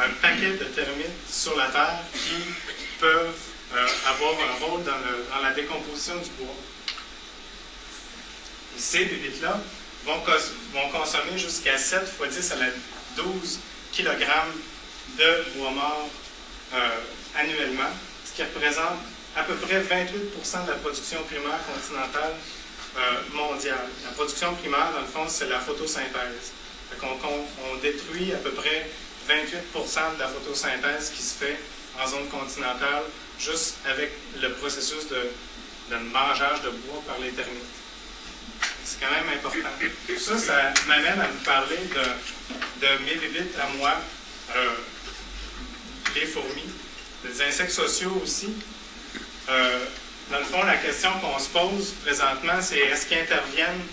[0.05, 2.35] un paquet de termites sur la Terre qui
[2.99, 3.35] peuvent
[3.75, 6.55] euh, avoir un rôle dans, le- dans la décomposition du bois.
[8.77, 9.59] Ces bébites-là
[10.05, 12.65] vont, consommer jusqu'à 7 fois 10 à la
[13.15, 13.59] 12
[13.95, 14.25] kg
[15.17, 16.09] de bois mort
[16.73, 16.77] euh,
[17.39, 17.89] annuellement,
[18.25, 18.99] ce qui représente
[19.35, 20.11] à peu près 28
[20.65, 22.33] de la production primaire continentale
[22.97, 22.99] euh,
[23.33, 23.87] mondiale.
[24.05, 26.51] La production primaire, dans le fond, c'est la photosynthèse.
[27.01, 28.89] On détruit à peu près
[29.27, 31.59] 28% de la photosynthèse qui se fait
[31.99, 33.03] en zone continentale
[33.39, 35.31] juste avec le processus de,
[35.91, 37.82] de mangeage de bois par les termites.
[38.83, 39.69] C'est quand même important.
[40.07, 43.93] Tout ça, ça m'amène à vous parler de, mes bébites à moi,
[44.55, 44.69] euh,
[46.15, 46.69] les fourmis,
[47.23, 48.53] des insectes sociaux aussi.
[49.49, 49.85] Euh,
[50.31, 53.83] dans le fond, la question qu'on se pose présentement, c'est est-ce qu'ils interviennent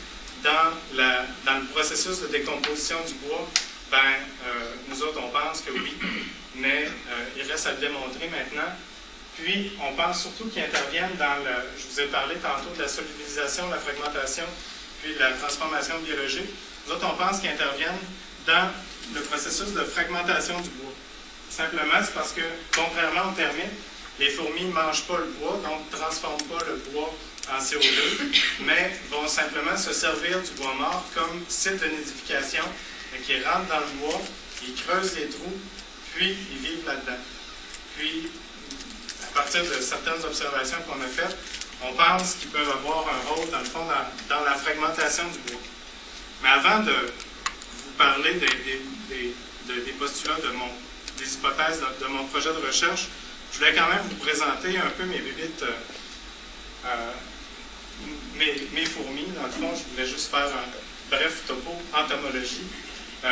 [0.43, 3.49] dans, la, dans le processus de décomposition du bois?
[3.91, 3.99] Ben,
[4.47, 5.95] euh, nous autres, on pense que oui,
[6.57, 6.89] mais
[7.37, 8.73] il reste à le démontrer maintenant.
[9.37, 11.55] Puis, on pense surtout qu'ils interviennent dans le.
[11.79, 14.45] Je vous ai parlé tantôt de la solubilisation, de la fragmentation,
[15.03, 16.49] puis la transformation biologique.
[16.89, 18.01] Nous on pense qu'ils interviennent
[18.47, 18.71] dans
[19.15, 20.93] le processus de fragmentation du bois.
[21.51, 22.43] Simplement, c'est parce que,
[22.75, 23.73] contrairement aux termites,
[24.19, 27.13] les fourmis ne mangent pas le bois, donc ne transforment pas le bois
[27.53, 27.87] en CO2,
[28.61, 32.65] mais vont simplement se servir du bois mort comme site de nidification,
[33.17, 34.21] et qui rentrent dans le bois,
[34.63, 35.59] ils creusent les trous,
[36.15, 37.19] puis ils vivent là-dedans.
[37.97, 38.29] Puis,
[39.25, 41.37] à partir de certaines observations qu'on a faites,
[41.83, 43.87] on pense qu'ils peuvent avoir un rôle, dans le fond,
[44.29, 45.61] dans, la fragmentation du bois.
[46.43, 48.49] Mais avant de vous parler des,
[49.09, 50.69] des, postulats, de mon,
[51.19, 53.09] des hypothèses de, mon projet de recherche,
[53.53, 57.13] je voulais quand même vous présenter un peu mes bébites, euh, euh,
[58.37, 59.27] mes, fourmis.
[59.37, 62.65] Dans le fond, je voulais juste faire un bref topo entomologie.
[63.25, 63.29] Euh,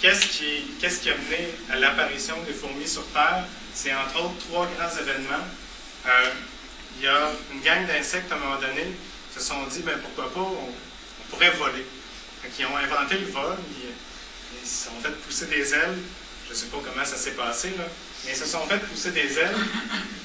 [0.00, 3.44] qu'est-ce qui, qu'est-ce qui a mené à l'apparition des fourmis sur Terre?
[3.74, 5.46] C'est entre autres trois grands événements.
[6.98, 8.94] Il y a une gang d'insectes à un moment donné
[9.34, 11.84] se sont dit ben, pourquoi pas, on, pourrait voler.
[12.58, 15.98] ils ont inventé le vol, ils, se sont fait pousser des ailes.
[16.46, 17.84] Je ne sais pas comment ça s'est passé, là,
[18.24, 19.54] mais ils se sont fait pousser des ailes.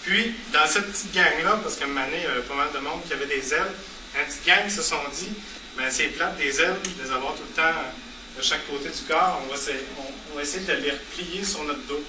[0.04, 2.80] Puis, dans cette petite gang-là, parce un moment donné, il y avait pas mal de
[2.80, 3.74] monde qui avait des ailes,
[4.16, 5.30] une petite gang se sont dit
[5.76, 7.78] ben, c'est plate des ailes, de les avoir tout le temps
[8.38, 12.04] de chaque côté du corps, on va, essayer de les replier sur notre dos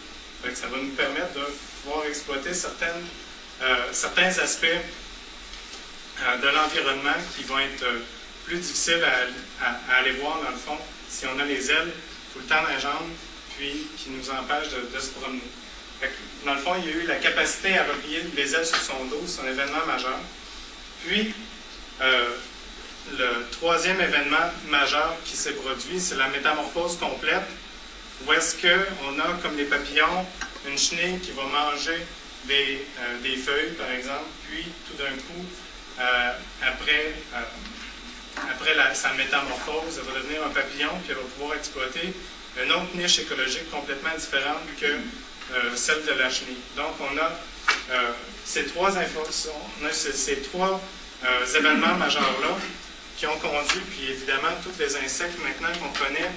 [0.52, 1.46] ça va nous permettre de
[1.82, 3.02] pouvoir exploiter certaines,
[3.92, 4.66] certains aspects
[6.22, 7.98] euh, de l'environnement qui vont être euh,
[8.44, 9.02] plus difficiles
[9.60, 11.92] à, aller voir dans le fond si on a les ailes
[12.32, 13.10] tout le temps dans les jambes,
[13.56, 15.40] puis qui nous empêchent de, se promener.
[16.44, 19.04] dans le fond, il y a eu la capacité à replier les ailes sur son
[19.06, 20.18] dos, c'est un événement majeur.
[21.06, 21.32] Puis,
[22.00, 27.46] le troisième événement majeur qui s'est produit, c'est la métamorphose complète
[28.26, 30.26] ou est-ce qu'on a, comme les papillons,
[30.66, 32.04] une chenille qui va manger
[32.46, 35.44] des, euh, des feuilles, par exemple, puis tout d'un coup,
[36.00, 41.22] euh, après, euh, après la, sa métamorphose, elle va devenir un papillon, puis elle va
[41.22, 42.12] pouvoir exploiter
[42.62, 44.98] une autre niche écologique complètement différente que
[45.76, 46.56] celle de la chenille.
[46.76, 47.32] Donc, on a
[48.44, 50.80] ces trois, on a ces trois
[51.56, 52.56] événements majeurs-là
[53.16, 56.30] qui ont conduit, puis évidemment, tous les insectes maintenant qu'on connaît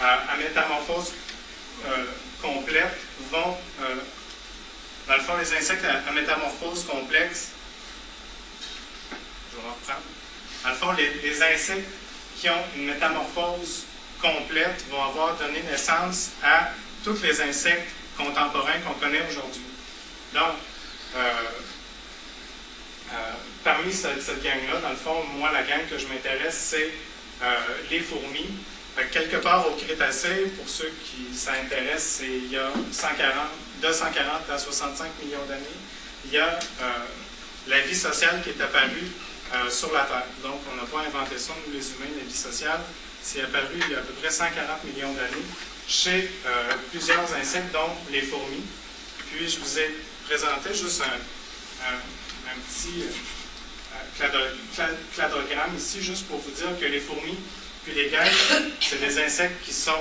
[0.00, 1.12] à, métamorphose
[2.40, 2.96] complète
[3.32, 3.56] vont,
[5.08, 7.50] dans le fond, les insectes à, métamorphose complexe,
[9.50, 10.00] je vais reprendre.
[10.64, 11.88] Dans le fond, les, insectes
[12.38, 13.84] qui ont une métamorphose
[14.20, 16.70] complète vont avoir donné naissance à
[17.04, 19.62] tous les insectes contemporains qu'on connaît aujourd'hui.
[20.32, 20.54] Donc,
[21.16, 21.32] euh,
[23.64, 26.90] parmi cette, gang-là, dans le fond, moi, la gang que je m'intéresse, c'est
[27.90, 28.46] les fourmis,
[29.10, 33.34] quelque part au Crétacé, pour ceux qui s'intéressent, il y a 140,
[33.82, 35.62] 240 à 65 millions d'années,
[36.24, 36.88] il y a euh,
[37.66, 39.10] la vie sociale qui est apparue
[39.54, 40.24] euh, sur la Terre.
[40.42, 42.80] Donc, on n'a pas inventé ça, nous les humains, la vie sociale.
[43.22, 45.44] C'est apparu il y a à peu près 140 millions d'années
[45.88, 48.64] chez euh, plusieurs insectes, dont les fourmis.
[49.30, 49.94] Puis, je vous ai
[50.28, 51.96] présenté juste un,
[52.68, 53.04] petit
[55.14, 57.38] cladogramme ici, juste pour vous dire que les fourmis
[57.84, 58.32] puis les guêpes,
[58.80, 60.00] c'est des insectes qui sont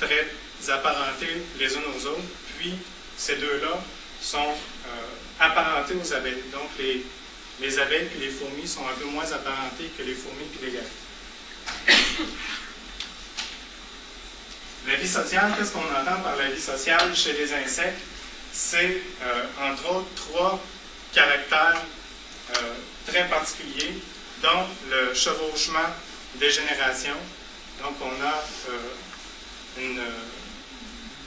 [0.00, 0.26] très
[0.70, 2.22] apparentés les uns aux autres.
[2.58, 2.74] Puis
[3.16, 3.80] ces deux-là
[4.20, 4.90] sont euh,
[5.40, 6.44] apparentés aux abeilles.
[6.52, 7.04] Donc les,
[7.60, 10.72] les abeilles et les fourmis sont un peu moins apparentés que les fourmis et les
[10.72, 10.82] guêpes.
[14.86, 18.02] La vie sociale, qu'est-ce qu'on entend par la vie sociale chez les insectes?
[18.52, 20.62] C'est, euh, entre autres, trois
[21.12, 21.82] caractères
[23.06, 23.94] très particuliers,
[24.42, 25.88] dont le chevauchement
[26.36, 27.16] des générations.
[27.82, 28.78] Donc, on a euh,
[29.78, 30.00] une,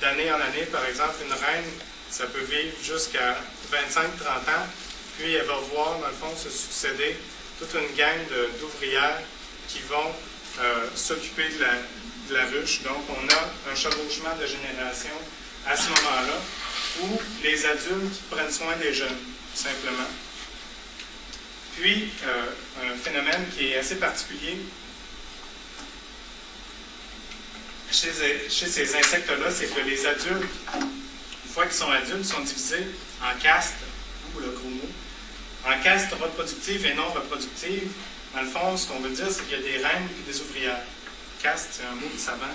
[0.02, 1.70] d'année en année, par exemple, une reine,
[2.10, 3.38] ça peut vivre jusqu'à
[3.72, 4.68] 25-30 ans,
[5.18, 7.18] puis elle va voir, dans le fond, se succéder
[7.60, 8.20] toute une gang
[8.60, 9.20] d'ouvrières
[9.68, 10.12] qui vont
[10.60, 11.74] euh, s'occuper de la,
[12.30, 12.82] de la, ruche.
[12.84, 15.14] Donc, on a un chevauchement de génération
[15.68, 16.40] à ce moment-là,
[17.02, 19.18] où les adultes prennent soin des jeunes,
[19.54, 20.08] simplement.
[21.76, 24.58] Puis, euh, un phénomène qui est assez particulier,
[27.92, 28.12] chez,
[28.68, 32.88] ces insectes-là, c'est que les adultes, une fois qu'ils sont adultes, sont divisés
[33.22, 33.76] en castes,
[34.36, 34.90] ou le gros mot.
[35.66, 37.90] en caste reproductive et non reproductive,
[38.36, 40.42] dans le fond, ce qu'on veut dire, c'est qu'il y a des reines et des
[40.42, 40.82] ouvrières.
[41.42, 42.46] Caste, c'est un mot de savant.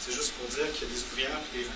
[0.00, 1.72] C'est juste pour dire qu'il y a des ouvrières et des reines.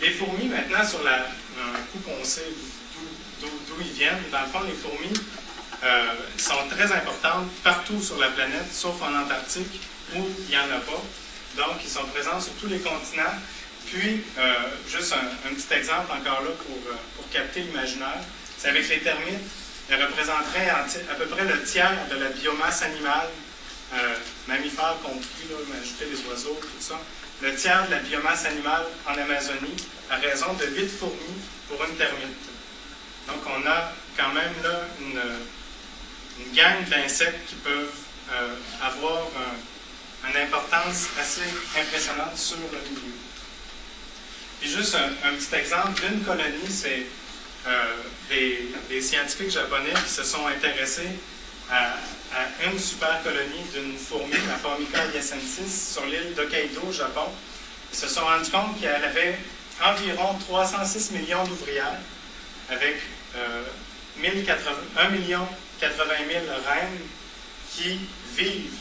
[0.00, 2.46] Les fourmis, maintenant, sur la, un coup qu'on sait
[3.40, 3.48] d'où
[3.80, 5.12] ils viennent, dans le fond, les fourmis
[5.84, 9.80] euh, sont très importantes partout sur la planète, sauf en Antarctique,
[10.16, 11.02] où il n'y en a pas.
[11.56, 13.36] Donc, ils sont présents sur tous les continents.
[13.86, 14.54] Puis, euh,
[14.90, 18.18] juste un, petit exemple encore là pour, euh, pour capter l'imaginaire,
[18.58, 19.38] c'est avec les termites.
[19.88, 23.28] Elles représenteraient à peu près le tiers de la biomasse animale,
[24.46, 27.00] mammifères compris, là, ajouter les oiseaux, tout ça,
[27.40, 29.76] le tiers de la biomasse animale en Amazonie
[30.10, 32.36] à raison de 8 fourmis pour une termite.
[33.28, 35.20] Donc, on a quand même là une,
[36.38, 38.00] une gang d'insectes qui peuvent
[38.32, 39.26] euh, avoir
[40.28, 41.42] une importance assez
[41.78, 43.14] impressionnante sur le milieu.
[44.60, 47.06] Puis juste un, petit exemple d'une colonie, c'est
[47.66, 47.94] euh,
[48.88, 51.08] des, scientifiques japonais qui se sont intéressés
[51.70, 51.94] à,
[52.66, 57.24] une super colonie d'une fourmi, la Formica yacensis, sur l'île d'Hokkaido au Japon.
[57.90, 59.38] Ils se sont rendus compte qu'elle avait
[59.82, 61.98] environ 306 millions d'ouvrières
[62.68, 62.96] avec
[63.36, 63.62] euh,
[64.22, 65.46] 1 million
[65.80, 67.00] 80 000 reines
[67.74, 68.00] qui
[68.36, 68.78] vivent,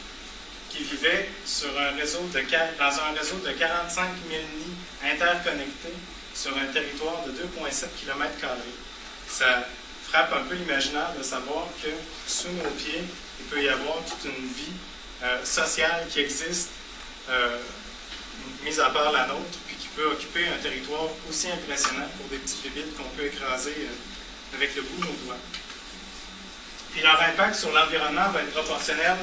[0.69, 2.39] qui vivaient sur un réseau de,
[2.79, 5.93] dans un réseau de 45 000 nids interconnectés
[6.33, 8.31] sur un territoire de 2,7 km.
[9.27, 9.67] Ça
[10.07, 11.89] frappe un peu l'imaginaire de savoir que
[12.27, 13.03] sous nos pieds,
[13.39, 14.73] il peut y avoir toute une vie
[15.23, 16.69] euh, sociale qui existe,
[17.29, 17.57] euh,
[18.63, 22.37] mise à part la nôtre, puis qui peut occuper un territoire aussi impressionnant pour des
[22.37, 25.37] petits bébites qu'on peut écraser euh, avec le bout de nos doigts.
[26.97, 29.17] Puis leur impact sur l'environnement va être proportionnel,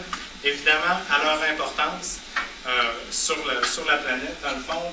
[0.44, 2.20] évidemment, à leur importance
[2.68, 2.70] euh,
[3.10, 3.34] sur,
[3.84, 4.36] la planète.
[4.44, 4.92] Dans le fond,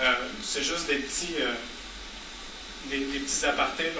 [0.00, 1.54] euh, c'est juste des petits, euh,
[2.84, 3.90] des, petits apartés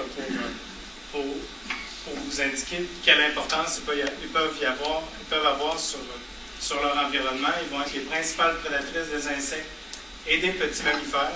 [1.11, 5.99] pour, vous indiquer quelle importance ils peuvent, y avoir, ils peuvent avoir sur,
[6.61, 7.49] sur leur environnement.
[7.65, 9.71] Ils vont être les principales prédatrices des insectes
[10.29, 11.33] et des petits mammifères,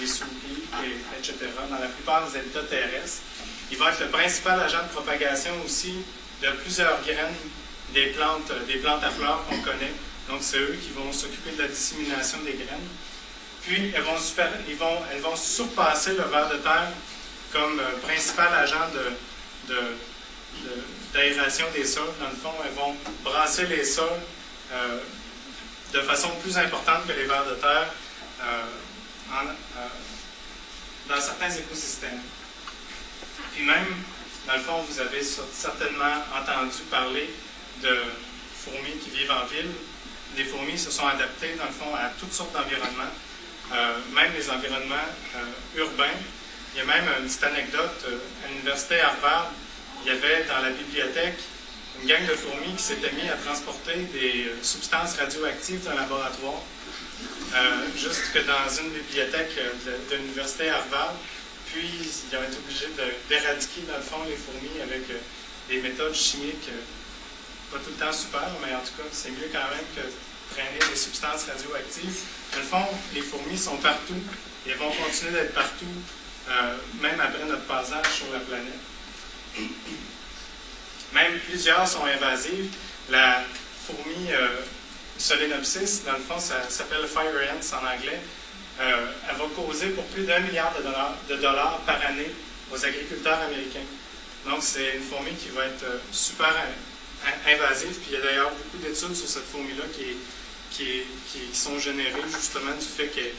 [0.00, 0.64] les souris,
[1.18, 1.34] etc.,
[1.68, 3.20] dans la plupart des habitats terrestres.
[3.70, 5.96] Ils vont être le principal agent de propagation aussi
[6.42, 7.34] de plusieurs graines
[7.92, 9.92] des plantes, des plantes à fleurs qu'on connaît.
[10.28, 12.88] Donc, c'est eux qui vont s'occuper de la dissémination des graines.
[13.62, 14.16] Puis, elles vont,
[14.68, 16.92] ils vont, elles vont surpasser le ver de terre
[17.52, 18.90] comme euh, principal agent
[21.12, 22.12] d'aération de, des sols.
[22.20, 24.08] Dans le fond, elles vont brasser les sols
[24.72, 24.98] euh,
[25.92, 27.92] de façon plus importante que les vers de terre
[28.42, 28.62] euh,
[31.08, 32.20] dans certains écosystèmes.
[33.52, 33.86] Puis même,
[34.46, 37.28] dans le fond, vous avez certainement entendu parler
[37.82, 37.96] de
[38.64, 39.70] fourmis qui vivent en ville.
[40.36, 43.12] Les fourmis se sont adaptées, dans le fond, à toutes sortes d'environnements,
[43.72, 46.18] euh, même les environnements euh, urbains.
[46.74, 49.50] Il y a même une petite anecdote, euh, à l'université Harvard,
[50.04, 51.38] il y avait dans la bibliothèque
[52.00, 56.62] une gang de fourmis qui s'était mis à transporter des substances radioactives le laboratoire.
[57.96, 59.54] juste que dans une bibliothèque
[60.10, 61.14] de l'université Harvard,
[61.72, 62.88] puis, ils ont été obligés
[63.28, 65.18] d'éradiquer, dans le fond, les fourmis avec euh,
[65.68, 69.48] des méthodes chimiques euh, pas tout le temps super, mais en tout cas, c'est mieux
[69.52, 72.20] quand même que traîner des substances radioactives.
[72.52, 74.20] Dans le fond, les fourmis sont partout
[74.66, 75.86] et vont continuer d'être partout,
[76.48, 78.80] euh, même après notre passage sur la planète.
[81.12, 82.72] Même plusieurs sont invasives.
[83.08, 83.42] La
[83.86, 84.30] fourmi
[85.18, 88.20] Solenopsis, dans le fond, s'appelle fire ants en anglais.
[88.80, 92.32] Euh, elle va causer pour plus d'un milliard de dollars, par année
[92.72, 93.84] aux agriculteurs américains.
[94.48, 96.54] Donc, c'est une fourmi qui va être euh, super
[97.46, 97.92] invasive.
[98.00, 100.16] Puis, il y a d'ailleurs beaucoup d'études sur cette fourmi-là qui,
[100.70, 101.04] qui,
[101.52, 103.34] sont générées justement du fait qu'elle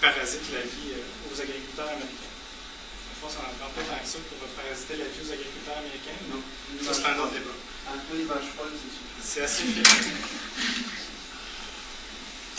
[0.00, 2.30] parasite la vie euh, aux agriculteurs américains.
[3.14, 5.78] Je pense qu'on n'en prend pas tant que ça pour parasiter la vie aux agriculteurs
[5.78, 6.18] américains.
[6.30, 6.40] Non,
[6.86, 8.38] ça, c'est un autre débat.
[9.20, 9.64] c'est assez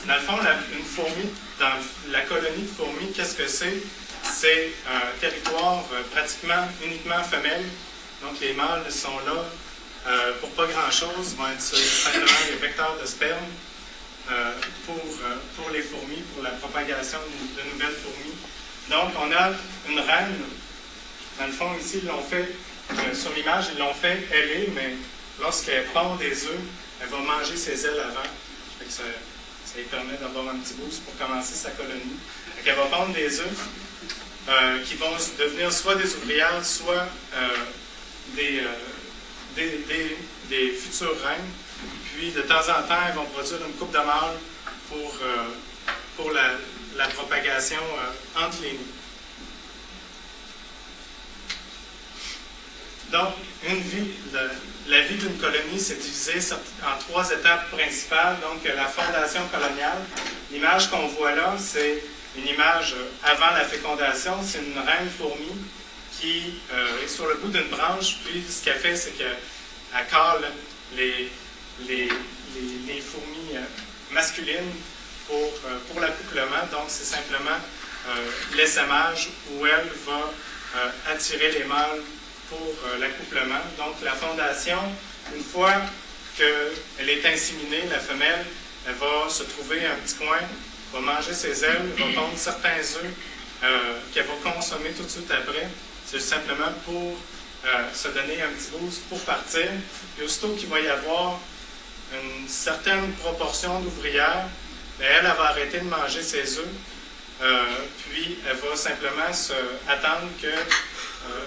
[0.07, 0.37] Dans le fond,
[0.73, 1.77] une fourmi, dans
[2.11, 3.83] la colonie de fourmis, qu'est-ce que c'est?
[4.23, 7.65] C'est un territoire euh, pratiquement uniquement femelle.
[8.23, 9.45] Donc, les mâles sont là
[10.07, 13.45] euh, pour pas grand-chose, vont être simplement des vecteurs de sperme
[14.31, 14.53] euh,
[14.87, 14.99] pour,
[15.55, 18.35] pour les fourmis, pour la propagation de, nouvelles fourmis.
[18.89, 19.51] Donc, on a
[19.87, 20.41] une reine.
[21.39, 22.49] Dans le fond, ici, ils l'ont fait,
[23.13, 24.95] sur l'image, ils l'ont fait ailer, mais
[25.39, 26.59] lorsqu'elle pond des œufs,
[27.01, 28.29] elle va manger ses ailes avant
[29.71, 32.17] ça lui permet d'avoir un petit boost pour commencer sa colonie.
[32.65, 33.47] Elle va pondre des œufs
[34.49, 37.47] euh, qui vont devenir soit des ouvrières, soit euh,
[38.37, 38.61] euh,
[39.55, 40.17] des, des,
[40.49, 41.51] des, reines.
[42.13, 44.37] Puis de temps en temps, elles vont produire une coupe de mâles
[44.89, 45.13] pour,
[46.17, 46.51] pour la,
[46.97, 47.79] la propagation
[48.35, 48.77] entre les nids.
[53.11, 53.33] Donc,
[53.67, 54.39] une vie, de,
[54.91, 58.37] la vie d'une colonie, c'est divisé en trois étapes principales.
[58.41, 59.99] Donc, la fondation coloniale.
[60.51, 62.03] L'image qu'on voit là, c'est
[62.37, 64.33] une image avant la fécondation.
[64.45, 65.49] C'est une reine fourmi
[66.19, 68.17] qui euh, est sur le bout d'une branche.
[68.25, 69.37] Puis, ce qu'elle fait, c'est qu'elle
[70.97, 71.31] les,
[71.87, 72.09] les,
[73.01, 73.61] fourmis euh,
[74.11, 74.73] masculines
[75.25, 76.67] pour, euh, pour l'accouplement.
[76.69, 77.57] Donc, c'est simplement
[78.55, 80.33] l'essaimage où elle va
[81.11, 82.01] attirer les mâles
[82.51, 83.63] pour l'accouplement.
[83.77, 84.77] Donc, la fondation,
[85.35, 85.73] une fois
[86.37, 88.45] qu'elle est inséminée, la femelle,
[88.87, 90.39] elle va se trouver un petit coin,
[90.93, 93.69] va manger ses ailes, va pondre certains œufs
[94.13, 95.67] qu'elle va consommer tout de suite après.
[96.05, 97.15] C'est simplement pour
[97.63, 99.67] euh, se donner un petit boost pour partir.
[100.19, 101.39] Et aussitôt qu'il va y avoir
[102.11, 104.47] une certaine proportion d'ouvrières,
[104.99, 106.65] ben, elle, va arrêter de manger ses œufs,
[107.41, 107.63] euh,
[108.03, 109.53] puis elle va simplement se,
[109.87, 111.45] attendre que euh,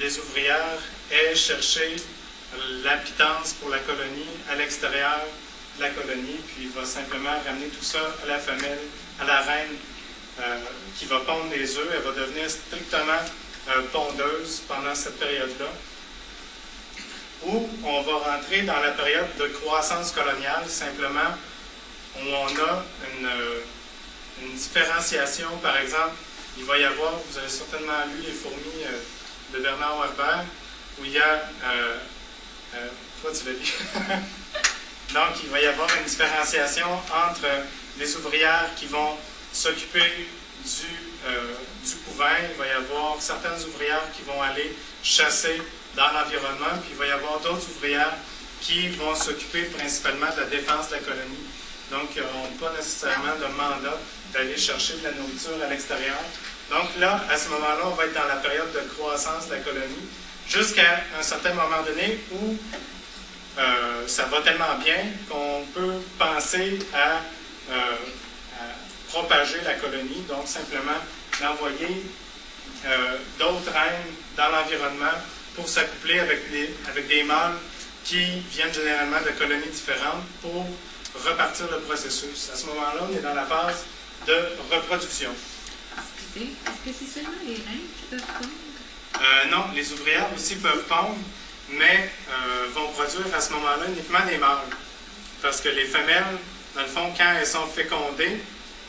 [0.00, 0.78] les ouvrières
[1.10, 1.96] aient cherché
[2.84, 5.20] la pitance pour la colonie à l'extérieur
[5.76, 8.78] de la colonie, puis va simplement ramener tout ça à la femelle,
[9.20, 9.76] à la reine
[10.98, 11.88] qui va pondre les œufs.
[11.94, 13.20] Elle va devenir strictement
[13.92, 15.66] pondeuse pendant cette période-là,
[17.44, 21.34] où on va rentrer dans la période de croissance coloniale, simplement,
[22.16, 22.84] où on a
[23.18, 23.30] une,
[24.42, 25.48] une différenciation.
[25.62, 26.14] Par exemple,
[26.58, 28.98] il va y avoir, vous avez certainement lu Les fourmis euh,
[29.52, 30.44] de Bernard Werber,
[30.98, 31.50] où il y a.
[31.64, 31.98] Euh,
[32.74, 32.88] euh,
[33.22, 34.20] toi, tu l'as lu.
[35.14, 37.46] Donc, il va y avoir une différenciation entre
[37.98, 39.16] les ouvrières qui vont
[39.52, 40.28] s'occuper
[40.64, 40.86] du,
[41.26, 45.62] euh, du couvent, il va y avoir certaines ouvrières qui vont aller chasser
[45.94, 48.14] dans l'environnement, puis il va y avoir d'autres ouvrières
[48.60, 51.46] qui vont s'occuper principalement de la défense de la colonie.
[51.90, 53.98] Donc, ils n'ont pas nécessairement de mandat
[54.32, 56.18] d'aller chercher de la nourriture à l'extérieur.
[56.70, 59.60] Donc là, à ce moment-là, on va être dans la période de croissance de la
[59.60, 60.08] colonie,
[60.48, 62.56] jusqu'à un certain moment donné où
[63.58, 64.98] euh, ça va tellement bien
[65.28, 67.20] qu'on peut penser à
[67.70, 67.96] euh,
[69.08, 70.98] propager la colonie, donc simplement
[71.40, 72.04] d'envoyer
[72.84, 75.16] euh, d'autres reines dans l'environnement
[75.54, 76.50] pour s'accoupler avec
[77.08, 77.56] des mâles
[78.04, 80.66] qui viennent généralement de colonies différentes pour
[81.24, 82.50] repartir le processus.
[82.52, 83.84] À ce moment-là, on est dans la phase
[84.26, 84.34] de
[84.70, 85.30] reproduction.
[86.36, 88.50] Est-ce que c'est seulement les qui peuvent pondre?
[89.22, 91.16] Euh, non, les ouvrières aussi peuvent pondre,
[91.70, 94.68] mais euh, vont produire à ce moment-là uniquement des mâles.
[95.40, 96.36] Parce que les femelles,
[96.74, 98.38] dans le fond, quand elles sont fécondées,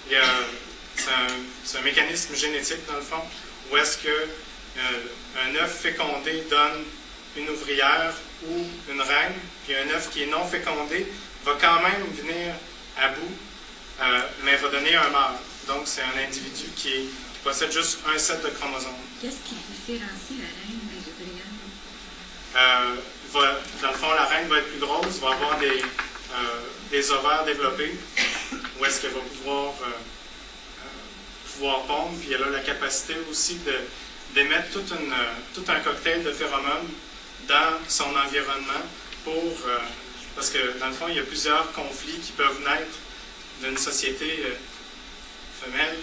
[0.10, 3.22] c'est un, mécanisme génétique, dans le fond,
[3.72, 4.82] où est-ce que euh,
[5.46, 6.84] un œuf fécondé donne
[7.38, 8.14] une ouvrière
[8.46, 9.34] ou une reine,
[9.66, 11.08] puis un œuf qui est non fécondé
[11.46, 12.54] va quand même venir
[12.98, 13.32] à bout,
[14.44, 15.38] mais va donner un mâle.
[15.68, 17.10] Donc, c'est un individu qui,
[17.48, 18.92] possède juste un set de chromosomes.
[19.22, 21.48] Qu'est-ce qui différencie la reine des ouvrières?
[22.58, 22.96] Euh,
[23.82, 25.82] dans le fond, la reine va être plus grosse, va avoir des,
[26.92, 27.96] des ovaires développés,
[28.78, 33.60] où est-ce qu'elle va pouvoir, euh, euh, pouvoir pondre, puis elle a la capacité aussi
[34.34, 36.90] d'émettre tout, euh, tout un cocktail de phéromones
[37.48, 38.84] dans son environnement
[39.24, 39.54] pour,
[40.36, 42.98] parce que dans le fond, il y a plusieurs conflits qui peuvent naître
[43.62, 44.44] d'une société
[45.62, 45.98] femelle.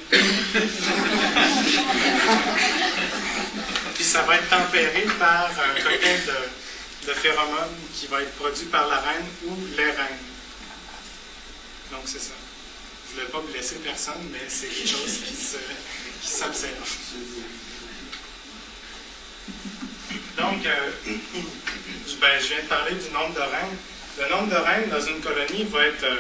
[3.95, 8.67] puis ça va être tempéré par un cocktail de, de phéromones qui va être produit
[8.67, 10.19] par la reine ou les reines.
[11.91, 12.35] Donc c'est ça
[13.15, 15.19] ne voulais pas blesser personne, mais c'est quelque chose
[16.21, 16.91] qui s'observe.
[20.37, 20.91] Donc, euh,
[22.21, 23.77] ben, je viens de parler du nombre de reines.
[24.19, 26.17] Le nombre de reines dans une colonie va être, euh,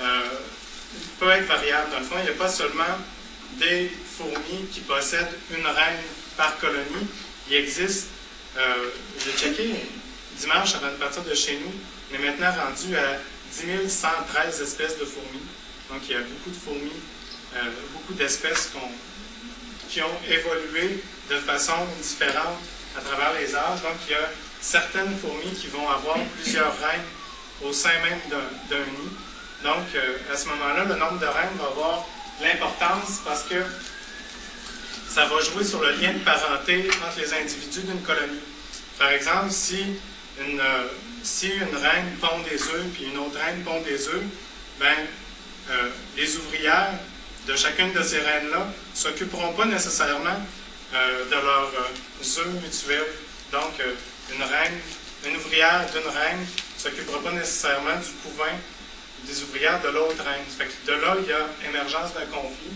[0.00, 0.40] euh,
[1.18, 1.90] peut être variable.
[1.90, 2.98] Dans le fond, il n'y a pas seulement
[3.58, 6.00] des fourmis qui possèdent une reine
[6.36, 7.06] par colonie.
[7.48, 8.08] Il existe,
[8.56, 9.74] j'ai checké
[10.36, 11.72] dimanche avant de partir de chez nous,
[12.10, 13.18] on est maintenant rendu à
[13.52, 15.42] 10 113 espèces de fourmis.
[15.90, 17.00] Donc, il y a beaucoup de fourmis,
[17.54, 17.58] euh,
[17.92, 18.70] beaucoup d'espèces
[19.88, 22.58] qui ont évolué de façon différente
[22.96, 23.82] à travers les âges.
[23.82, 24.30] Donc, il y a
[24.60, 27.04] certaines fourmis qui vont avoir plusieurs reines
[27.62, 28.20] au sein même
[28.68, 29.10] d'un nid.
[29.64, 32.06] Donc, euh, à ce moment-là, le nombre de reines va avoir
[32.42, 33.54] l'importance parce que
[35.08, 38.40] ça va jouer sur le lien de parenté entre les individus d'une colonie.
[38.98, 39.80] Par exemple, si
[40.38, 40.84] une, euh,
[41.22, 44.24] si une reine pond des œufs puis une autre reine pond des œufs,
[44.78, 45.06] ben,
[45.70, 46.92] euh, les ouvrières
[47.48, 50.40] de chacune de ces reines-là ne s'occuperont pas nécessairement
[50.92, 51.72] de leurs
[52.38, 53.04] œufs mutuels.
[53.50, 53.72] Donc,
[54.32, 54.78] une reine,
[55.26, 58.52] une ouvrière d'une reine ne s'occupera pas nécessairement du couvain
[59.26, 60.44] des ouvrières de l'autre reine.
[60.86, 62.74] de là, il y a émergence d'un conflit.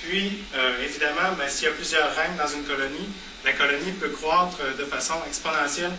[0.00, 0.44] Puis,
[0.82, 3.08] évidemment, ben, s'il y a plusieurs reines dans une colonie,
[3.44, 5.92] la colonie peut croître de façon exponentielle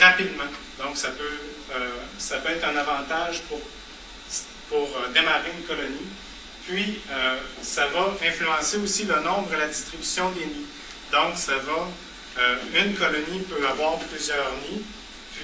[0.00, 0.50] rapidement.
[0.78, 1.38] Donc, ça peut,
[1.74, 3.60] euh, ça peut être un avantage pour,
[4.68, 6.06] pour euh, démarrer une colonie.
[6.66, 10.66] Puis, euh, ça va influencer aussi le nombre et la distribution des nids.
[11.10, 11.88] Donc, ça va,
[12.74, 14.82] une colonie peut avoir plusieurs nids.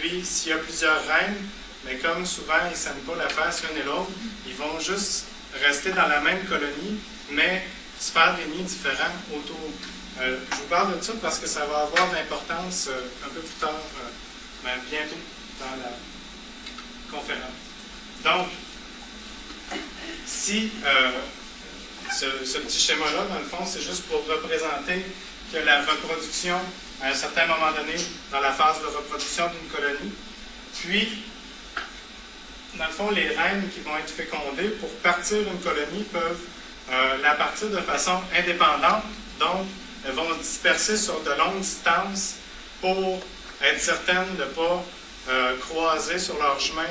[0.00, 1.36] Puis, s'il y a plusieurs reines,
[1.84, 4.10] mais comme souvent, ils ne s'aiment pas la face l'un et l'autre,
[4.46, 5.26] ils vont juste
[5.62, 6.98] rester dans la même colonie,
[7.30, 7.64] mais
[7.98, 9.70] se faire des nids différents autour.
[10.20, 12.88] je vous parle de ça parce que ça va avoir de l'importance
[13.24, 13.80] un peu plus tard
[14.64, 15.16] ben, bientôt
[15.60, 15.92] dans la
[17.10, 17.68] conférence.
[18.24, 18.48] Donc,
[20.26, 21.10] si euh,
[22.12, 25.04] ce, petit schéma-là, dans le fond, c'est juste pour représenter
[25.52, 26.58] que la reproduction,
[27.02, 27.94] à un certain moment donné,
[28.30, 30.12] dans la phase de reproduction d'une colonie,
[30.80, 31.22] puis,
[32.78, 36.44] dans le fond, les reines qui vont être fécondées pour partir d'une colonie peuvent
[36.90, 39.02] euh, la partir de façon indépendante,
[39.40, 39.66] donc
[40.06, 42.36] elles vont disperser sur de longues distances
[42.80, 43.20] pour
[43.62, 44.84] être certaines de ne pas
[45.28, 46.86] euh, croiser sur leur chemin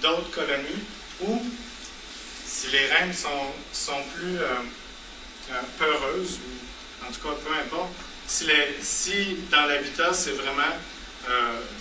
[0.00, 0.84] d'autres colonies,
[1.22, 1.42] ou
[2.46, 3.28] si les reines sont,
[3.72, 7.90] sont plus euh, peureuses, ou en tout cas peu importe,
[8.28, 10.62] si, les, si dans l'habitat, c'est vraiment,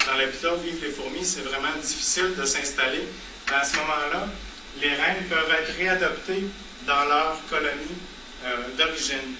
[0.05, 3.07] dans l'habitat où vivent les fourmis, c'est vraiment difficile de s'installer,
[3.53, 4.27] à ce moment-là,
[4.81, 6.45] les reines peuvent être réadoptées
[6.85, 7.97] dans leur colonie
[8.77, 9.35] d'origine.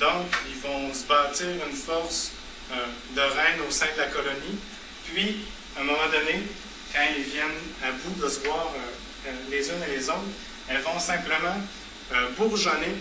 [0.00, 2.32] Donc, ils vont se bâtir une force
[2.72, 4.58] euh, de reines au sein de la colonie.
[5.06, 5.44] Puis,
[5.76, 6.42] à un moment donné,
[6.92, 10.20] quand ils viennent à bout de se voir euh, euh, les unes et les autres,
[10.68, 11.56] elles vont simplement
[12.36, 12.94] bourgeonner.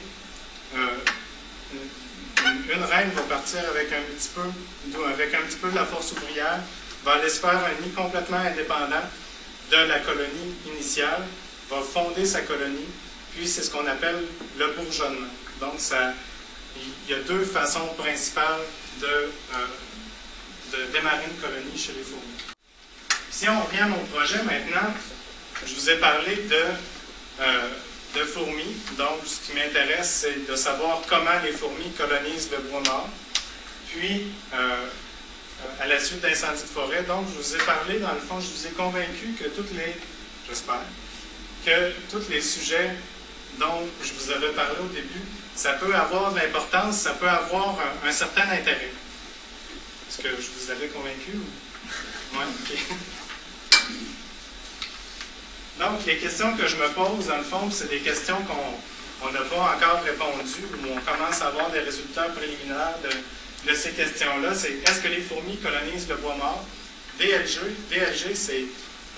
[2.35, 6.11] Une, reine va partir avec un petit peu, avec un petit peu de la force
[6.13, 6.59] ouvrière,
[7.05, 9.03] va aller se faire un nid complètement indépendant
[9.81, 11.21] de la colonie initiale,
[11.69, 12.87] va fonder sa colonie,
[13.35, 14.23] puis c'est ce qu'on appelle
[14.57, 15.27] le bourgeonnement.
[15.59, 16.13] Donc, ça,
[16.77, 18.61] il y a deux façons principales
[19.01, 22.23] de, euh, démarrer une colonie chez les fourmis.
[23.31, 24.93] Si on revient à mon projet maintenant,
[25.65, 26.63] je vous ai parlé de,
[27.41, 27.69] euh,
[28.15, 28.75] de fourmis.
[28.97, 33.09] Donc, ce qui m'intéresse, c'est de savoir comment les fourmis colonisent le bois mort.
[33.89, 34.87] Puis, euh,
[35.79, 38.47] à la suite d'incendies de forêt, donc, je vous ai parlé, dans le fond, je
[38.47, 39.95] vous ai convaincu que toutes les,
[40.47, 40.81] j'espère,
[41.65, 42.91] que tous les sujets
[43.59, 45.21] dont je vous avais parlé au début
[45.55, 48.91] ça peut avoir de l'importance, ça peut avoir un, certain intérêt.
[50.09, 51.39] Est-ce que je vous avais convaincu?
[52.33, 52.77] Oui, OK.
[55.79, 59.41] Donc, les questions que je me pose, dans le fond, c'est des questions qu'on n'a
[59.41, 63.09] pas encore répondues, ou on commence à avoir des résultats préliminaires de,
[63.73, 64.53] ces questions-là.
[64.55, 66.65] C'est est-ce que les fourmis colonisent le bois mort?
[67.19, 67.59] DLG,
[67.89, 68.65] DLG c'est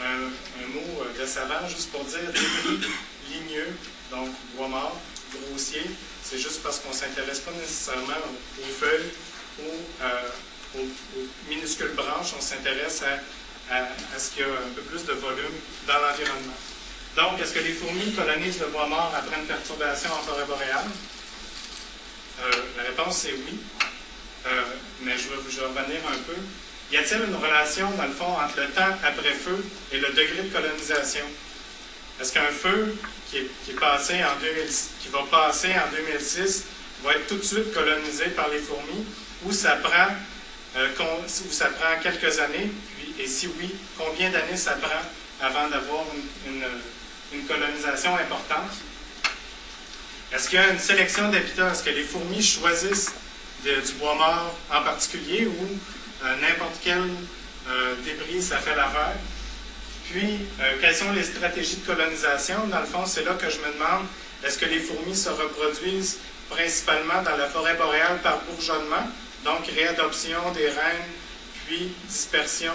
[0.03, 0.25] un,
[0.63, 2.87] un, mot de savant juste pour dire débris
[3.31, 3.69] ligneux,
[4.11, 4.99] donc bois mort,
[5.31, 5.83] grossier
[6.25, 8.17] c'est juste parce qu'on ne s'intéresse pas nécessairement
[8.59, 9.11] aux feuilles
[9.59, 9.69] ou
[10.01, 13.03] euh, aux, minuscules branches, on s'intéresse
[13.69, 15.53] à, ce qu'il y a un peu plus de volume
[15.87, 16.57] dans l'environnement.
[17.15, 20.89] Donc, est-ce que les fourmis colonisent le bois mort après une perturbation en forêt boréale?
[22.41, 23.59] Euh, la réponse c'est oui,
[24.47, 24.61] euh,
[25.01, 26.35] mais je vais, vais revenir un peu.
[26.91, 30.43] Y a-t-il une relation, dans le fond, entre le temps après feu et le degré
[30.43, 31.25] de colonisation?
[32.21, 32.95] Est-ce qu'un feu
[33.29, 34.37] qui, est, passé en
[35.01, 36.63] qui va passer en 2006
[37.03, 39.03] va être tout de suite colonisé par les fourmis?
[39.45, 40.07] Ou ça prend,
[40.77, 40.87] euh,
[41.49, 42.71] ça prend quelques années?
[43.19, 45.01] Et si oui, combien d'années ça prend
[45.41, 46.03] avant d'avoir
[46.47, 46.63] une,
[47.47, 48.71] colonisation importante?
[50.31, 51.71] Est-ce qu'il y a une sélection d'habitats?
[51.71, 53.11] Est-ce que les fourmis choisissent
[53.65, 55.67] du bois mort en particulier ou
[56.23, 57.01] euh, n'importe quel
[57.67, 59.15] euh, débris ça fait l'affaire?
[60.09, 62.67] Puis, euh, quelles sont les stratégies de colonisation?
[62.67, 64.05] Dans le fond, c'est là que je me demande,
[64.45, 69.09] est-ce que les fourmis se reproduisent principalement dans la forêt boréale par bourgeonnement,
[69.43, 71.11] donc réadoption des reines,
[71.65, 72.73] puis dispersion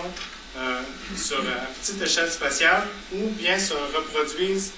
[1.17, 4.73] sur à petite échelle spatiale, ou bien se reproduisent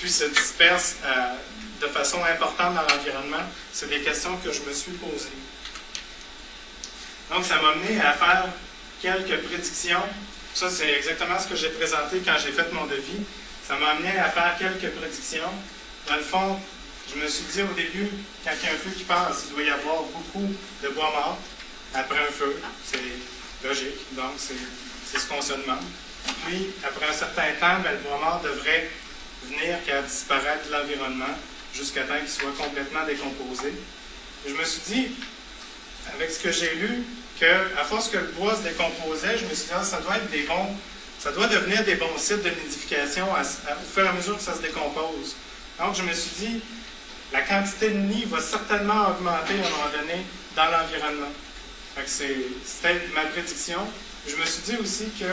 [0.00, 1.34] puis se dispersent euh,
[1.80, 3.44] de façon importante dans l'environnement?
[3.72, 5.28] C'est des questions que je me suis posées.
[7.30, 8.46] Donc, ça m'a amené à faire
[9.00, 10.02] quelques prédictions
[10.54, 13.22] ça, c'est exactement ce que j'ai présenté quand j'ai fait mon devis.
[13.66, 15.50] Ça m'a amené à faire quelques prédictions.
[16.08, 16.58] Dans le fond,
[17.08, 18.08] je me suis dit au début,
[18.44, 20.52] quand il y a un feu qui passe, il doit y avoir beaucoup
[20.82, 21.38] de bois mort
[21.94, 22.60] après un feu.
[22.84, 24.14] C'est logique.
[24.16, 25.84] Donc, c'est ce qu'on se demande.
[26.46, 28.90] Puis, après un certain temps, ben, le bois mort devrait
[29.44, 31.38] venir qu'à disparaître de l'environnement
[31.74, 33.72] jusqu'à temps qu'il soit complètement décomposé.
[34.46, 35.08] je me suis dit,
[36.14, 37.04] avec ce que j'ai lu,
[37.78, 40.30] à force que le bois se décomposait, je me suis dit, ah, ça doit être
[40.30, 40.76] des bons,
[41.18, 44.54] ça doit devenir des bons sites de nidification au fur et à mesure que ça
[44.54, 45.36] se décompose.
[45.78, 46.60] Donc, je me suis dit,
[47.32, 50.24] la quantité de nids va certainement augmenter à un moment donné
[50.56, 51.32] dans l'environnement.
[51.96, 53.80] Que C'était ma prédiction.
[54.26, 55.26] Je me suis dit aussi que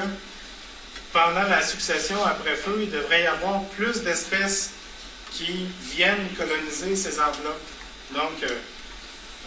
[1.13, 4.71] pendant la succession après feu, il devrait y avoir plus d'espèces
[5.37, 7.61] qui viennent coloniser ces enveloppes.
[8.11, 8.49] Donc, euh,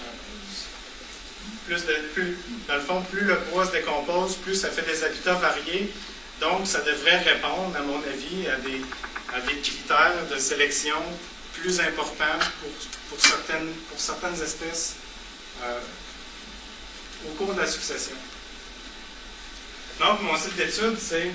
[0.01, 1.79] euh,
[2.15, 2.37] plus
[2.69, 5.93] dans le fond, plus le bois se décompose, plus ça fait des habitats variés.
[6.41, 8.81] Donc, ça devrait répondre, à mon avis, à des,
[9.35, 10.97] à des critères de sélection
[11.55, 12.71] plus importants pour,
[13.09, 14.95] pour, certaines, pour certaines espèces
[15.63, 15.81] euh,
[17.29, 18.17] au cours de la succession.
[19.99, 21.31] Donc, mon site d'étude, c'est.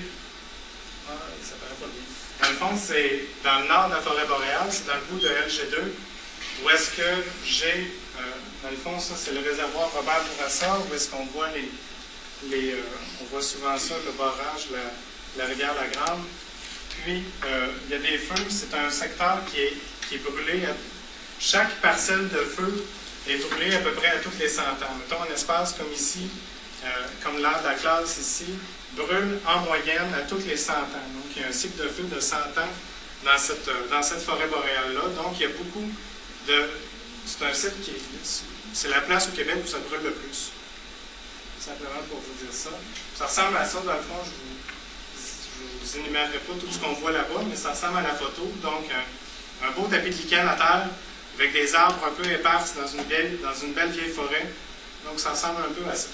[1.08, 2.25] Ah, ça paraît pas bien.
[2.42, 5.18] Dans le fond, c'est dans le nord de la forêt boréale, c'est dans le bout
[5.18, 5.76] de LG2,
[6.64, 7.90] où est-ce que j'ai.
[8.18, 8.22] euh,
[8.62, 12.72] dans le fond, ça, c'est le réservoir Robert Bourassa, où est-ce qu'on voit les.
[12.72, 12.80] euh,
[13.20, 16.22] on voit souvent ça, le barrage, la, la rivière La Grande.
[17.04, 19.74] Puis, euh, il y a des feux, c'est un secteur qui est,
[20.08, 20.64] qui est brûlé.
[20.66, 20.74] à-
[21.38, 22.84] chaque parcelle de feu
[23.28, 24.96] est brûlée à peu près à toutes les 100 ans.
[24.98, 26.28] Mettons un espace comme ici,
[27.22, 28.46] comme l'air de la classe ici,
[28.96, 31.08] brûle en moyenne à toutes les 100 ans.
[31.14, 32.72] Donc, il y a un cycle de feu de 100 ans
[33.24, 35.22] dans cette, forêt boréale-là.
[35.22, 35.88] Donc, il y a beaucoup
[36.48, 36.68] de.
[37.26, 38.42] C'est un site qui est.
[38.72, 40.52] C'est la place au Québec où ça brûle le plus.
[41.58, 42.70] Simplement pour vous dire ça.
[43.16, 44.22] Ça ressemble à ça, dans le fond.
[44.24, 48.14] Je vous, vous énumérerai pas tout ce qu'on voit là-bas, mais ça ressemble à la
[48.14, 48.42] photo.
[48.62, 50.88] Donc, un, un beau tapis de lichen à terre
[51.38, 54.46] avec des arbres un peu éparses dans une, belle, dans une belle vieille forêt.
[55.04, 56.08] Donc, ça ressemble un peu à ça.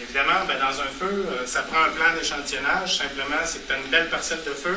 [0.00, 2.98] Évidemment, ben, dans un feu, euh, ça prend un plan d'échantillonnage.
[2.98, 4.76] Simplement, c'est que tu as une belle parcelle de feu.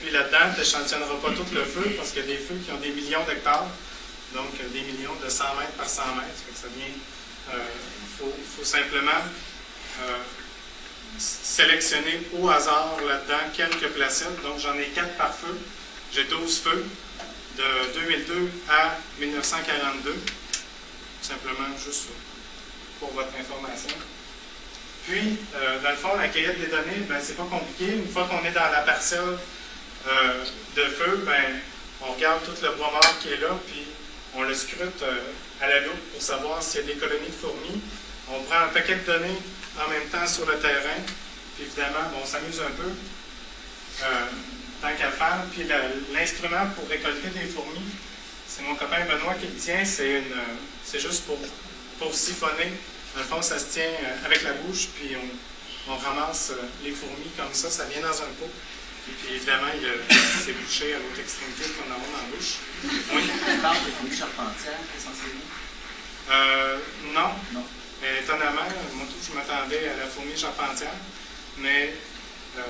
[0.00, 2.72] Puis là-dedans, tu n'échantillonneras pas tout le feu parce qu'il y a des feux qui
[2.72, 3.66] ont des millions d'hectares.
[4.34, 6.42] Donc, euh, des millions de 100 mètres par 100 mètres.
[6.76, 9.22] Il faut, faut simplement
[10.02, 10.16] euh,
[11.18, 14.42] sélectionner au hasard là-dedans quelques placettes.
[14.42, 15.56] Donc, j'en ai 4 par feu.
[16.12, 16.84] J'ai 12 feux
[17.56, 20.16] de 2002 à 1942.
[21.22, 22.06] Simplement, juste
[22.98, 23.94] pour votre information.
[25.08, 27.94] Puis, euh, dans le fond, la cueillette des données, ben, c'est pas compliqué.
[27.94, 29.38] Une fois qu'on est dans la parcelle
[30.06, 30.44] euh,
[30.76, 31.60] de feu, ben,
[32.02, 33.86] on regarde tout le bois mort qui est là, puis
[34.34, 35.20] on le scrute euh,
[35.62, 37.80] à la loupe pour savoir s'il y a des colonies de fourmis.
[38.30, 39.38] On prend un paquet de données
[39.82, 41.00] en même temps sur le terrain.
[41.56, 42.90] Puis évidemment, on s'amuse un peu,
[44.82, 45.42] tant qu'à faire.
[45.50, 45.66] Puis
[46.12, 47.88] l'instrument pour récolter des fourmis,
[48.46, 49.84] c'est mon copain Benoît qui le tient.
[49.86, 51.38] C'est juste pour,
[51.98, 52.74] pour siphonner.
[53.14, 56.62] Dans le fond, ça se tient euh, avec la bouche, puis on, on ramasse euh,
[56.84, 57.70] les fourmis comme ça.
[57.70, 58.50] Ça vient dans un pot.
[59.08, 59.88] Et puis évidemment, il
[60.44, 62.60] c'est bouché à l'autre extrémité qu'on a dans la bouche.
[62.84, 63.22] Oui.
[63.48, 65.48] On parle de fourmis charpentières, essentiellement.
[66.30, 66.78] Euh,
[67.14, 67.30] non.
[67.52, 67.64] Non.
[68.02, 70.92] Mais étonnamment, moi je m'attendais à la fourmi charpentière,
[71.56, 71.94] mais
[72.58, 72.60] euh,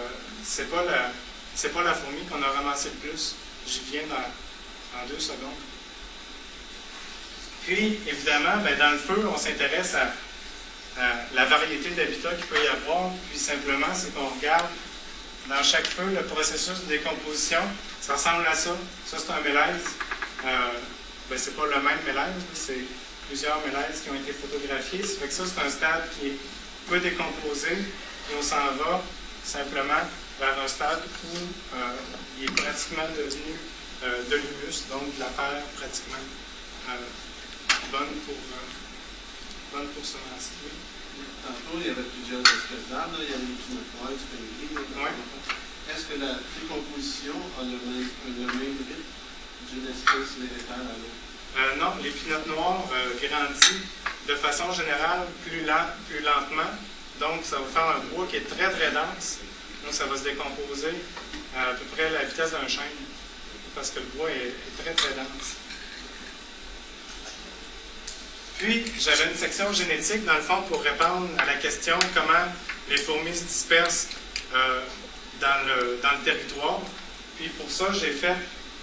[0.45, 1.11] c'est pas la
[1.55, 3.35] c'est pas la fourmi qu'on a ramassée le plus.
[3.67, 5.59] J'y viens dans, en deux secondes.
[7.67, 10.13] Puis, évidemment, ben, dans le feu, on s'intéresse à
[11.35, 13.11] la variété d'habitats qu'il peut y avoir.
[13.31, 14.67] Puis simplement, c'est qu'on regarde
[15.49, 17.61] dans chaque feu le processus de décomposition.
[18.01, 18.77] Ça ressemble à ça.
[19.07, 19.85] Ça, c'est un mélèze.
[20.45, 20.49] Euh,
[21.31, 22.85] ben, c'est pas le même mélèze, c'est
[23.27, 25.03] plusieurs mélèzes qui ont été photographiés.
[25.03, 26.37] Ça fait que ça, c'est un stade qui est
[26.89, 27.73] peu décomposé.
[27.73, 29.03] Et on s'en va
[29.45, 30.05] simplement
[30.39, 31.37] vers un stade où
[31.77, 31.93] euh,
[32.39, 33.57] il est pratiquement devenu
[34.05, 36.23] euh, de l'humus, donc de la terre pratiquement
[36.89, 36.93] euh,
[37.91, 40.05] bonne pour, euh, bonne pour.
[41.45, 45.05] Tantôt, il y avait plusieurs espèces d'arbres, il y avait une pinotnoise, du panier.
[45.05, 45.17] Ouais.
[45.89, 49.09] Est-ce que la décomposition a le même, le même rythme
[49.73, 51.19] d'une espèce végétale à l'autre?
[51.57, 53.89] Euh, non, les pinottes noires euh, grandissent
[54.29, 56.71] de façon générale plus, lent, plus lentement.
[57.19, 59.39] Donc, ça va faire un bois qui est très, très dense.
[59.83, 60.93] Donc, ça va se décomposer
[61.57, 63.01] à, à peu près à la vitesse d'un chêne,
[63.75, 65.57] parce que le bois est, est très, très dense.
[68.59, 72.45] Puis, j'avais une section génétique, dans le fond, pour répondre à la question comment
[72.89, 74.09] les fourmis se dispersent
[74.53, 74.81] euh,
[75.41, 76.81] dans, le, dans le territoire.
[77.37, 78.35] Puis, pour ça, j'ai fait,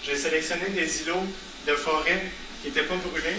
[0.02, 1.28] j'ai sélectionné des îlots
[1.68, 2.24] de forêt
[2.62, 3.36] qui n'était pas brûlé,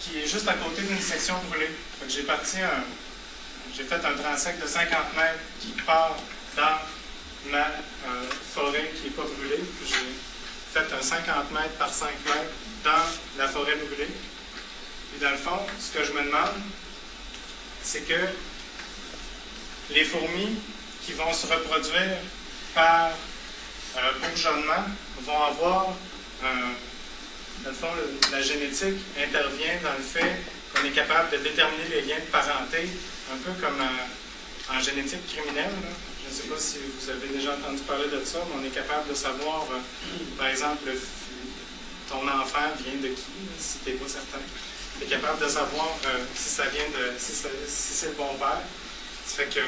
[0.00, 1.70] qui est juste à côté d'une section brûlée.
[2.08, 2.84] J'ai un,
[3.76, 6.16] j'ai fait un transect de 50 mètres qui part
[6.56, 9.62] dans ma euh, forêt qui n'est pas brûlée.
[9.86, 9.94] J'ai
[10.72, 12.50] fait un 50 mètres par 5 mètres
[12.82, 14.08] dans la forêt brûlée.
[15.14, 16.54] Et dans le fond, ce que je me demande,
[17.82, 18.20] c'est que
[19.90, 20.56] les fourmis
[21.04, 22.16] qui vont se reproduire
[22.74, 23.10] par
[23.96, 24.12] euh,
[25.24, 25.88] vont avoir
[26.44, 26.74] un
[27.64, 27.88] dans le fond,
[28.32, 30.40] la génétique intervient dans le fait
[30.72, 32.88] qu'on est capable de déterminer les liens de parenté,
[33.30, 35.68] un peu comme euh, en génétique criminelle.
[36.24, 38.74] Je ne sais pas si vous avez déjà entendu parler de ça, mais on est
[38.74, 39.78] capable de savoir, euh,
[40.38, 40.88] par exemple,
[42.08, 44.40] ton enfant vient de qui, si tu n'es pas certain.
[45.02, 47.18] Est capable de savoir euh, si ça vient de.
[47.18, 48.60] si, c'est le bon père.
[49.26, 49.60] Ça fait que.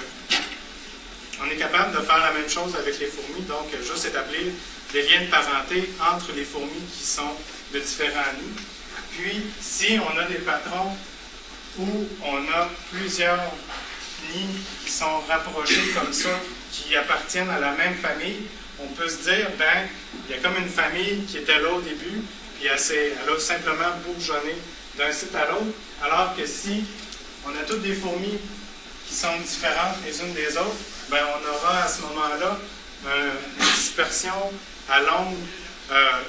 [1.41, 4.53] On est capable de faire la même chose avec les fourmis, donc juste établir
[4.93, 7.35] des liens de parenté entre les fourmis qui sont
[7.73, 8.63] de différents nids.
[9.17, 10.97] Puis, si on a des patrons
[11.79, 13.41] où on a plusieurs
[14.33, 16.39] nids qui sont rapprochés comme ça,
[16.71, 18.43] qui appartiennent à la même famille,
[18.79, 19.89] on peut se dire, ben,
[20.29, 22.23] il y a comme une famille qui était là au début,
[22.59, 24.55] puis elle, elle a simplement bourgeonné
[24.97, 25.73] d'un site à l'autre,
[26.03, 26.85] alors que si
[27.47, 28.39] on a toutes des fourmis
[29.09, 30.77] qui sont différentes les unes des autres,
[31.11, 32.59] ben, on aura à ce moment-là
[33.07, 34.33] euh, une dispersion
[34.89, 35.37] à longue
[35.91, 36.21] euh, euh,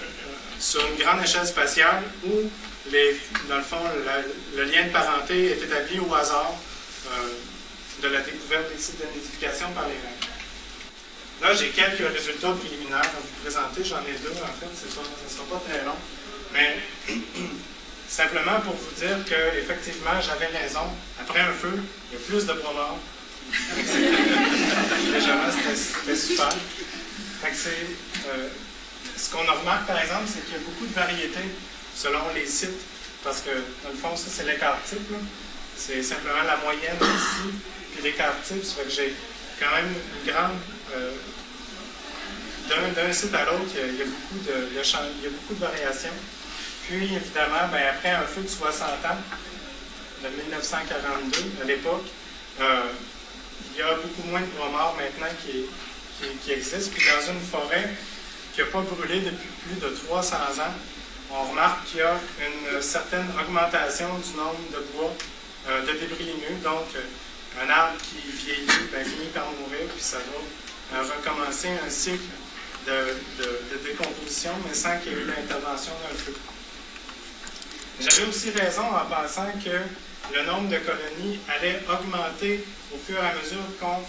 [0.60, 2.50] sur une grande échelle spatiale où,
[2.92, 3.78] les, dans le fond,
[4.56, 6.54] le lien de parenté est établi au hasard
[8.02, 10.24] de la découverte des sites de nidification par les reins.
[11.42, 13.84] Là, j'ai quelques résultats préliminaires à vous présenter.
[13.84, 14.72] J'en ai deux, en fait.
[14.76, 15.96] Ce ne sera pas très long.
[16.54, 16.78] Mais
[18.08, 20.88] simplement pour vous dire que effectivement, j'avais raison.
[21.20, 21.74] Après un feu,
[22.12, 23.00] il y a plus de bois mort.
[25.12, 26.50] Légèrement, c'était super.
[27.46, 28.48] Euh,
[29.18, 31.50] ce qu'on remarque, par exemple, c'est qu'il y a beaucoup de variétés
[31.96, 32.70] selon les sites.
[33.24, 33.52] Parce que,
[33.84, 35.12] dans le fond, ça, c'est l'écart type.
[35.12, 35.18] là.
[35.78, 37.54] C'est simplement la moyenne ici,
[37.94, 38.64] puis l'écart type.
[38.64, 39.16] Ça fait que j'ai
[39.60, 40.58] quand même une grande.
[40.96, 41.12] euh,
[42.96, 46.14] d'un, site à l'autre, il y a, il il y a beaucoup de variations.
[46.88, 49.18] Puis, évidemment, ben, après un feu de 60 ans,
[50.24, 52.06] de 1942, à l'époque,
[52.62, 52.82] euh,
[53.74, 55.66] il y a beaucoup moins de bois morts maintenant qui,
[56.44, 56.92] qui, existent.
[56.96, 57.90] Puis, dans une forêt
[58.54, 60.74] qui n'a pas brûlé depuis plus de 300 ans,
[61.32, 62.14] on remarque qu'il y a
[62.46, 65.14] une certaine augmentation du nombre de bois,
[65.70, 66.58] euh, de débris ligneux.
[66.64, 70.18] Donc, euh, un arbre qui vieillit ben, finit par mourir, puis ça
[70.92, 72.20] va recommencer un cycle
[72.86, 76.34] de, de- de décomposition, mais sans qu'il y ait eu l'intervention d'un feu.
[78.00, 83.28] J'avais aussi raison en pensant que le nombre de colonies allait augmenter au fur et
[83.28, 84.02] à mesure qu'on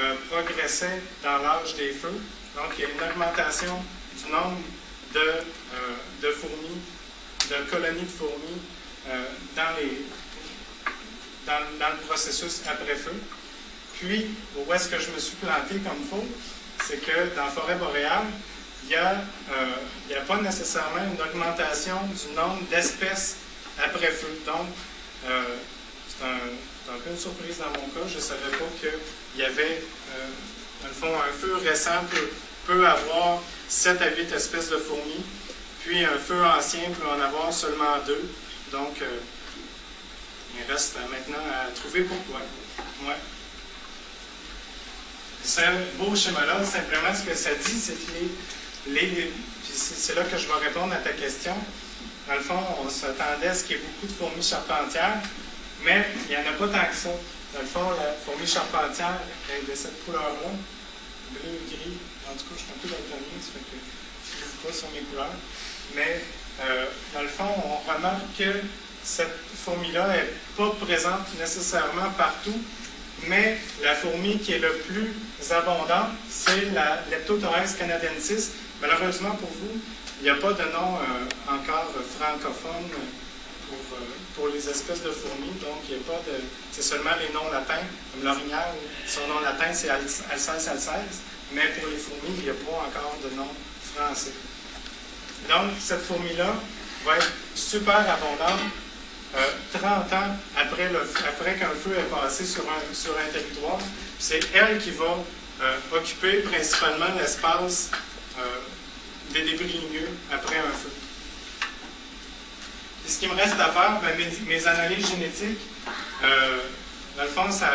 [0.00, 2.18] euh, progressait dans l'âge des feux.
[2.54, 3.82] Donc, il y a une augmentation
[4.16, 4.58] du nombre
[5.12, 6.80] de, euh, de fourmis,
[7.50, 8.60] de colonies de fourmis
[9.08, 9.24] euh,
[9.54, 10.02] dans, les,
[11.46, 13.14] dans, dans le processus après-feu.
[13.98, 14.26] Puis,
[14.56, 16.26] où est-ce que je me suis planté comme faux?
[16.86, 18.26] C'est que dans la forêt boréale,
[18.86, 19.12] il n'y a,
[19.52, 23.36] euh, a pas nécessairement une augmentation du nombre d'espèces
[23.82, 24.40] après feu.
[24.46, 24.68] Donc,
[25.26, 25.42] euh,
[26.08, 28.08] c'est un, peu une surprise dans mon cas.
[28.08, 29.82] Je ne savais pas qu'il y avait,
[30.14, 30.26] euh,
[30.82, 32.04] dans le fond, un feu récent
[32.66, 35.24] peut, avoir 7 à 8 espèces de fourmis,
[35.84, 38.28] puis un feu ancien peut en avoir seulement deux.
[38.72, 39.18] Donc, euh,
[40.56, 42.40] il reste maintenant à trouver pourquoi.
[43.02, 43.16] Ouais.
[45.44, 45.60] Ce
[45.96, 48.28] beau schéma-là, simplement, ce que ça dit, c'est que les,
[49.74, 51.54] c'est là que je vais répondre à ta question.
[52.28, 55.18] Dans le fond, on s'attendait à ce qu'il y ait beaucoup de fourmis charpentières,
[55.84, 57.10] mais il n'y en a pas tant que ça.
[57.54, 59.20] Dans le fond, la fourmi charpentière
[59.50, 60.50] est de cette couleur-là,
[61.30, 61.98] bleu, gris.
[62.28, 64.72] En tout cas, je suis un peu daltonien, ça fait que je ne joue pas
[64.72, 65.36] sur mes couleurs.
[65.94, 66.22] Mais
[66.64, 68.60] euh, dans le fond, on remarque que
[69.04, 69.34] cette
[69.64, 72.60] fourmi-là n'est pas présente nécessairement partout,
[73.28, 75.14] mais la fourmi qui est le plus
[75.50, 78.50] abondante, c'est la Leptothorax canadensis.
[78.80, 79.80] Malheureusement pour vous,
[80.20, 82.88] il n'y a pas de nom euh, encore francophone
[83.68, 84.04] pour, euh,
[84.34, 86.36] pour les espèces de fourmis, donc il n'y a pas de.
[86.72, 88.68] C'est seulement les noms latins, comme l'orignal,
[89.06, 90.00] son nom latin c'est Al-
[90.30, 90.90] Alcès alcès,
[91.52, 93.48] mais pour les fourmis, il n'y a pas encore de nom
[93.94, 94.32] français.
[95.48, 96.54] Donc, cette fourmi-là
[97.04, 98.60] va être super abondante
[99.36, 103.78] euh, 30 ans après, le- après qu'un feu est passé sur un, sur un territoire.
[104.18, 105.16] C'est elle qui va
[105.62, 107.90] euh, occuper principalement l'espace
[108.38, 108.42] euh,
[109.32, 110.90] des débris ligneux après un feu.
[113.06, 114.16] Et ce qui me reste à faire, ben,
[114.46, 115.60] mes, analyses génétiques,
[116.24, 116.58] euh,
[117.16, 117.70] dans le fond, ça,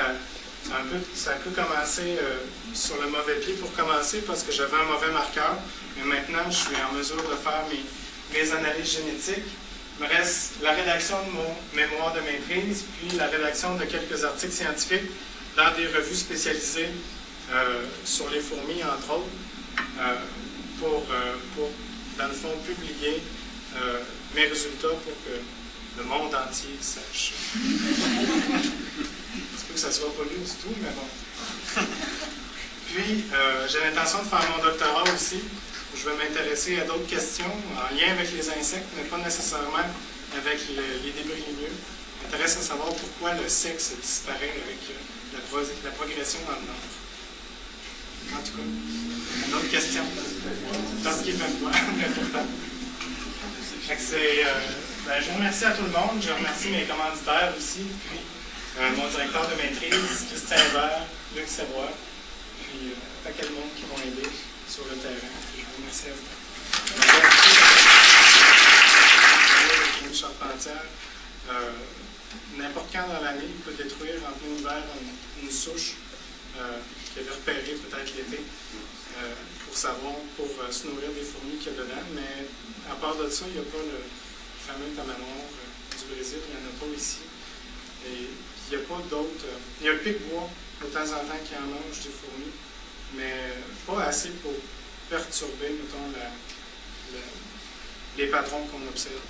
[0.71, 2.37] a un peu, commencé euh,
[2.73, 5.55] sur le mauvais pied pour commencer parce que j'avais un mauvais marqueur.
[5.97, 9.47] Mais maintenant, je suis en mesure de faire mes, mes analyses génétiques.
[9.99, 14.23] Il me reste la rédaction de mon mémoire de maîtrise, puis la rédaction de quelques
[14.23, 15.11] articles scientifiques
[15.55, 16.89] dans des revues spécialisées
[17.53, 19.25] euh, sur les fourmis, entre autres,
[19.99, 20.15] euh,
[20.81, 21.69] pour, euh, pour,
[22.17, 23.21] dans le fond, publier
[23.77, 23.99] euh,
[24.35, 25.39] mes résultats pour que
[25.97, 27.31] le monde entier sache.
[28.43, 31.07] Je peux que ça ne soit pas lu du tout, mais bon.
[32.93, 35.39] Puis, euh, j'ai l'intention de faire mon doctorat aussi.
[35.95, 39.85] Je vais m'intéresser à d'autres questions en lien avec les insectes, mais pas nécessairement
[40.37, 41.71] avec le- les débris ligneux.
[42.23, 44.79] M'intéresse à savoir pourquoi le sexe disparaît avec
[45.33, 46.75] la, pro- la progression dans le nord.
[48.33, 48.63] En tout cas,
[49.51, 50.05] d'autres questions?
[51.03, 52.45] Parce qu'il fait froid, mais pourtant.
[53.87, 54.49] Fait que c'est, euh,
[55.05, 56.21] Ben, je remercie à tout le monde.
[56.21, 57.81] Je remercie mes commanditaires aussi.
[58.07, 58.19] Puis
[58.79, 61.05] euh, mon directeur de maîtrise, Christian Hébert,
[61.35, 61.91] Luc Serrois.
[62.63, 64.27] Puis euh, paquet de monde qui m'ont aidé
[64.69, 65.31] sur le terrain.
[65.57, 66.29] Je vous remercie à vous.
[70.07, 70.85] Une charpentière,
[71.49, 71.71] euh,
[72.57, 75.93] n'importe quand dans l'année, il peut détruire en plein hiver une, une souche
[77.11, 79.33] qu'il avait repérée peut-être l'été euh,
[79.65, 82.07] pour savoir, pour euh, se nourrir des fourmis qu'il y a dedans.
[82.15, 82.47] Mais
[82.89, 83.99] à part de ça, il n'y a pas le
[84.63, 87.27] fameux tamanoir euh, du Brésil, il n'y en a pas ici.
[88.07, 89.45] Il n'y a pas d'autres.
[89.79, 90.49] il y a le pic-bois
[90.81, 92.55] de temps en temps qui en mange des fourmis,
[93.15, 93.53] mais
[93.85, 94.53] pas assez pour
[95.09, 96.09] perturber, mettons,
[98.17, 99.21] les patrons qu'on observe.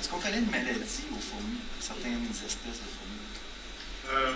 [0.00, 3.03] Est-ce qu'on connaît une maladie aux fourmis, certaines espèces de fourmis?
[4.12, 4.32] Euh,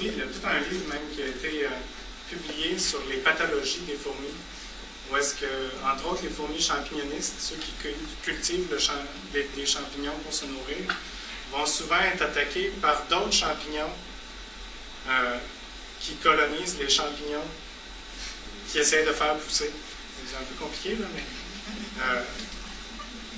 [0.00, 1.68] il y a tout un livre même qui a été euh,
[2.30, 4.32] publié sur les pathologies des fourmis,
[5.10, 5.46] où est-ce que,
[5.84, 8.78] entre autres, les fourmis champignonistes, ceux qui cu- cultivent le
[9.66, 10.78] champignons pour se nourrir,
[11.52, 13.90] vont souvent être attaqués par d'autres champignons
[15.08, 15.36] euh,
[16.00, 17.44] qui colonisent les champignons
[18.70, 19.70] qui essaient de faire pousser.
[20.28, 21.22] C'est un peu compliqué, là, mais.
[22.04, 22.22] euh,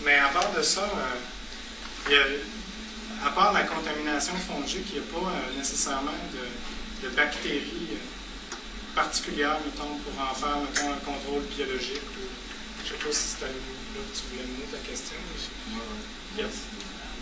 [0.05, 0.89] mais à part de ça,
[2.07, 2.25] il y a,
[3.25, 6.45] à part la contamination fongique, il n'y a pas euh, nécessairement de,
[7.07, 8.55] de bactéries euh,
[8.95, 12.03] particulières, mettons, pour en faire, mettons, un contrôle biologique.
[12.19, 12.27] Ou,
[12.85, 15.17] je ne sais pas si c'était là que tu voulais mener ta question.
[15.23, 15.51] mais je-
[16.43, 16.55] Yes.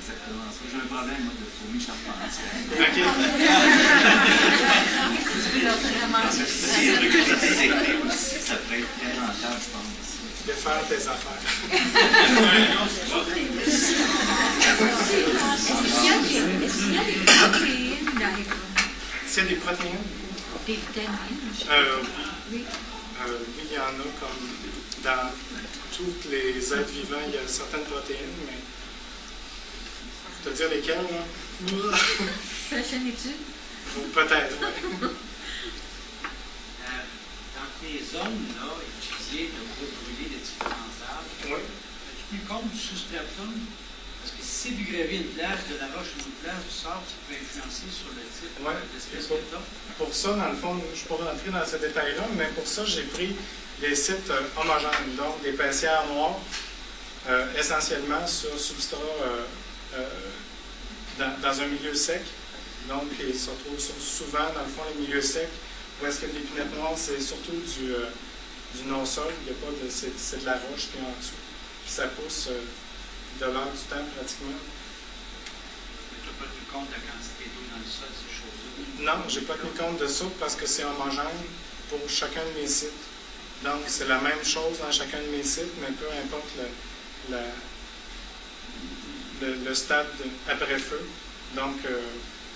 [0.01, 0.47] Exactement.
[0.49, 0.63] ça.
[0.71, 2.57] J'ai un problème moi, de fourmis charpentières.
[2.73, 2.97] OK.
[6.61, 7.69] C'est
[8.07, 10.01] aussi, ça pourrait être très rentable, je pense.
[10.47, 11.43] De faire tes affaires.
[15.61, 15.77] Les?
[19.27, 19.93] C'est des protéines?
[20.67, 21.53] Des vitamines?
[21.71, 21.97] Euh,
[22.51, 22.65] Oui.
[23.23, 24.43] euh, oui, il y en a comme
[25.05, 25.31] dans
[25.97, 28.59] tous les êtres vivants, il y a certaines protéines, mais
[30.45, 31.25] je te dire lesquelles, là?
[32.71, 33.41] Prochaine étude?
[33.97, 34.67] Ou peut-être, oui.
[36.85, 37.03] Euh,
[37.55, 38.69] dans tes zones là,
[39.01, 41.63] étudiées de gros brûlés de différents arbres, Oui.
[42.31, 42.71] pris compte?
[42.71, 43.17] Parce que
[44.61, 47.33] si du gravier, une plage, de la roche ou une plage, du sable, ça peut
[47.33, 49.97] influencer sur le type Ouais, euh, d'espèce as.
[49.97, 52.85] Pour ça, dans le fond, je ne pas rentré dans ce détail-là, mais pour ça,
[52.85, 53.35] j'ai pris
[53.81, 56.39] les sites euh, homogènes, donc des paissières noires,
[57.31, 60.05] euh, essentiellement sur substrat euh,
[61.19, 62.21] dans, dans un milieu sec.
[62.87, 65.49] Donc, ils se retrouvent souvent, dans le fond, les milieux secs,
[66.03, 67.95] où est-ce que l'épinette noire, c'est surtout du,
[68.77, 71.17] du non-sol, il y a pas de, c'est, c'est de la roche qui est en
[71.19, 71.41] dessous.
[71.85, 72.49] Puis ça pousse
[73.39, 74.61] de l'heure du temps, pratiquement.
[76.11, 79.13] Mais tu n'as pas tenu compte de la quantité d'eau dans le sol, ces choses-là?
[79.15, 81.41] Non, j'ai pas tenu compte de ça parce que c'est homogène
[81.89, 83.05] pour chacun de mes sites.
[83.65, 87.57] Donc, c'est la même chose dans chacun de mes sites, mais peu importe le, la-
[89.43, 91.01] le, le stade de- après feu.
[91.57, 92.01] Donc, euh,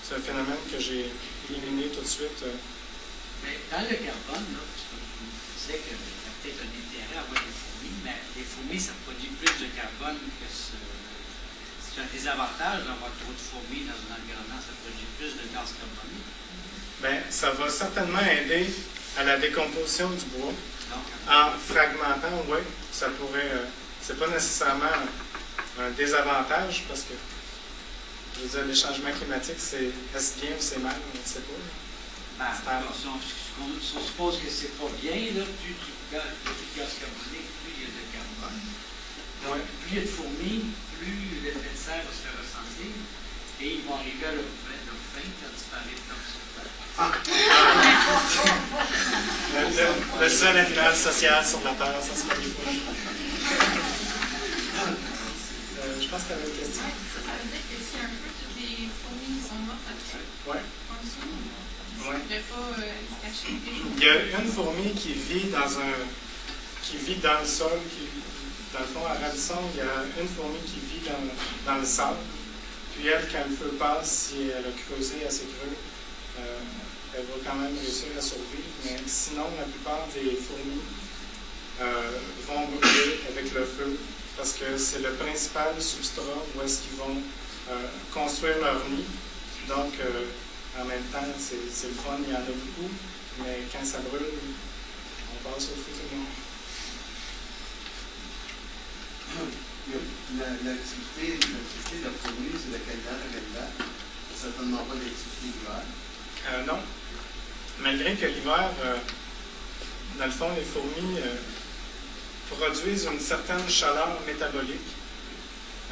[0.03, 1.11] c'est un phénomène que j'ai
[1.51, 2.41] éliminé tout de suite.
[2.45, 2.53] euh.
[3.45, 5.25] Mais dans le carbone, là, parce que tu
[5.61, 8.93] disais qu'il y a peut-être un intérêt à avoir des fourmis, mais les fourmis, ça
[9.05, 10.64] produit plus de carbone que ce.
[11.95, 15.71] C'est un désavantage d'avoir trop de fourmis dans un environnement, ça produit plus de gaz
[15.79, 16.29] carbonique.
[17.01, 18.67] Ben, ça va certainement aider
[19.17, 20.53] à la décomposition du bois.
[20.91, 22.59] Donc, En fragmentant, oui,
[22.93, 23.51] ça pourrait.
[23.53, 23.67] euh,
[24.03, 24.91] c'est pas nécessairement
[25.79, 27.15] un, un désavantage parce que,
[28.37, 31.41] je veux dire, les changements climatiques, c'est est-ce bien ou c'est mal, on ne sait
[31.47, 31.63] pas.
[32.39, 32.51] Ben,
[32.93, 36.79] si, on, si on- suppose que c'est pas bien, là, plus tu gaz, plus tu
[36.79, 38.61] gaz carbonique, plus il y a de carbone.
[39.47, 39.61] Donc, Ouais.
[39.87, 40.65] plus il y a de fourmis,
[40.99, 42.89] plus de serre va se faire ressentir.
[43.61, 46.35] Et ils vont arriver à leur fin, leur fin quand disparaître comme ça.
[49.55, 52.83] Le, le- le seul animal social sur la Terre, ça sera les mouches.
[55.85, 56.83] Euh, je pense que tu avais une question.
[56.83, 60.59] Ça, ça veut dire que si un peu toutes les fourmis sont mortes après, Oui.
[60.91, 61.35] en dessous,
[62.05, 62.21] Ouais.
[62.31, 63.53] ne pas euh, se cacher.
[63.97, 65.95] Il y a une fourmi qui vit dans un
[66.83, 68.05] qui vit dans le sol, qui
[68.75, 70.94] dans le fond à Radisson, il y a une fourmi qui vit
[71.67, 72.19] dans, le sable.
[72.95, 75.77] Puis elle, quand le feu passe, si elle a creusé assez creux,
[76.39, 76.59] euh,
[77.17, 78.71] elle va quand même réussir à survivre.
[78.85, 80.81] Mais sinon, la plupart des fourmis
[81.81, 83.99] euh, vont brûler avec le feu
[84.37, 87.17] parce que c'est le principal substrat où est-ce qu'ils vont
[87.71, 89.05] euh, construire leur nid.
[89.69, 89.95] Donc,
[90.79, 92.91] en même temps, c'est le fun, il y en a beaucoup,
[93.39, 94.27] mais quand ça brûle,
[95.33, 96.27] on passe au feu tout le monde.
[99.93, 103.69] La- L'activité l'activité de la fourmi, c'est la qualité de l'hiver.
[104.41, 105.83] Certainement pas l'activité d'hiver.
[106.49, 106.81] Euh, non.
[107.81, 108.97] Malgré que l'hiver, euh,
[110.19, 111.37] dans le fond, les fourmis, euh,
[112.51, 114.91] produisent une certaine chaleur métabolique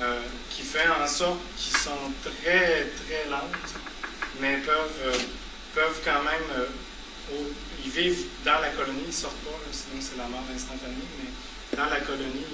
[0.01, 0.21] euh,
[0.51, 3.73] qui fait en sorte qu'ils sont très, très lentes,
[4.41, 5.21] mais peuvent,
[5.75, 6.67] peuvent quand même.
[7.85, 11.77] ils vivent dans la colonie, ils ne sortent pas, sinon c'est la mort instantanée, mais
[11.77, 12.47] dans la colonie,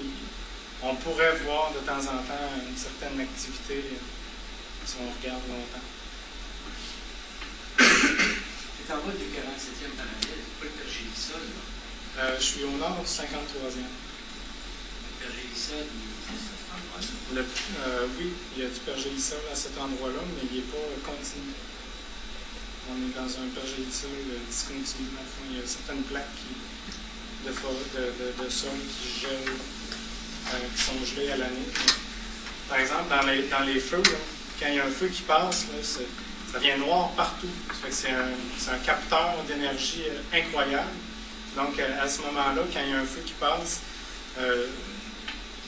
[0.83, 3.83] on pourrait voir de temps en temps une certaine activité
[4.85, 5.87] si on regarde longtemps.
[7.79, 12.23] C'est en bas du 47e parallèle, c'est pas le pergélisol, là?
[12.23, 13.85] Euh, je suis au nord du 53e.
[13.85, 17.05] Le pergélisol, il existe à cet endroit-là?
[17.37, 17.45] Le-
[17.85, 20.97] euh, oui, il y a du pergélisol à cet endroit-là, mais il n'est pas euh,
[21.05, 21.53] continu.
[22.89, 25.05] On est dans un pergélisol euh, discontinu.
[25.21, 26.57] Fond, il y a certaines plaques qui,
[27.45, 29.53] de, de, de- de sol qui gèlent,
[30.75, 31.67] qui sont gelées à l'année.
[32.67, 34.03] Par exemple, dans les, feux,
[34.59, 37.49] quand il y a un feu qui passe, ça devient noir partout.
[37.89, 40.89] C'est un, capteur d'énergie euh, incroyable.
[41.55, 43.81] Donc, euh, à ce moment-là, quand il y a un feu qui passe,
[44.39, 44.67] euh,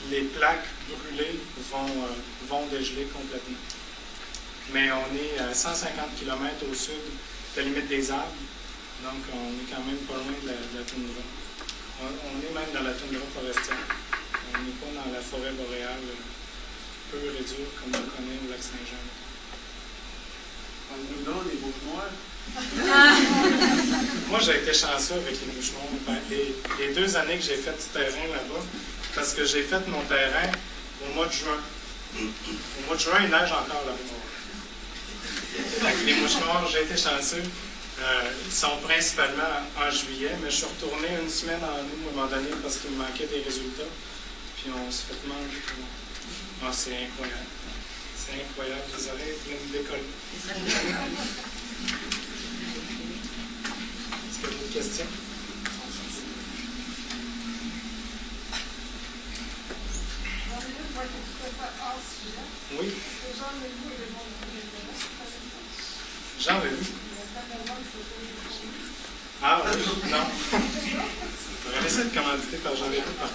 [0.10, 1.40] les plaques brûlées
[1.72, 3.58] vont, euh, dégeler complètement.
[4.74, 6.94] Mais on est à 150 km au sud
[7.56, 8.32] de la limite des arbres,
[9.04, 11.24] donc on est quand même pas loin de la, de toundra.
[12.02, 13.78] On, on est même dans la toundra forestière.
[14.54, 16.06] On n'est pas dans la forêt boréale
[17.10, 19.04] pure et dure comme on connaît au lac Saint-Jean.
[20.96, 22.12] nous donc des boucs noirs.
[24.30, 25.88] Moi, j'ai été chanceux avec les moucherons.
[26.08, 28.64] Ben, les, les deux années que j'ai fait du terrain là-bas,
[29.16, 30.52] parce que j'ai fait mon terrain
[31.06, 31.60] au mois de juin.
[32.18, 34.22] Au mois de juin, il neige encore là-bas.
[35.88, 37.44] Avec les mouches noires, j'ai été chanceux.
[38.02, 42.10] Euh, ils sont principalement en juillet, mais je suis retourné une semaine en août à
[42.10, 43.84] un moment donné parce qu'il me manquait des résultats.
[44.62, 45.62] Puis on se fait manger.
[46.64, 47.50] Ah, c'est incroyable.
[48.16, 48.84] C'est incroyable.
[48.96, 50.10] Les oreilles viennent me décoller.
[54.28, 55.08] Est-ce qu'il y a d'autres questions?
[62.80, 62.88] Oui.
[66.40, 66.86] Jean Leloup.
[69.44, 69.72] Ah oui,
[70.12, 70.26] non
[71.92, 73.30] principe commandité par Jean-Léon par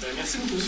[0.00, 0.60] ben, Merci beaucoup.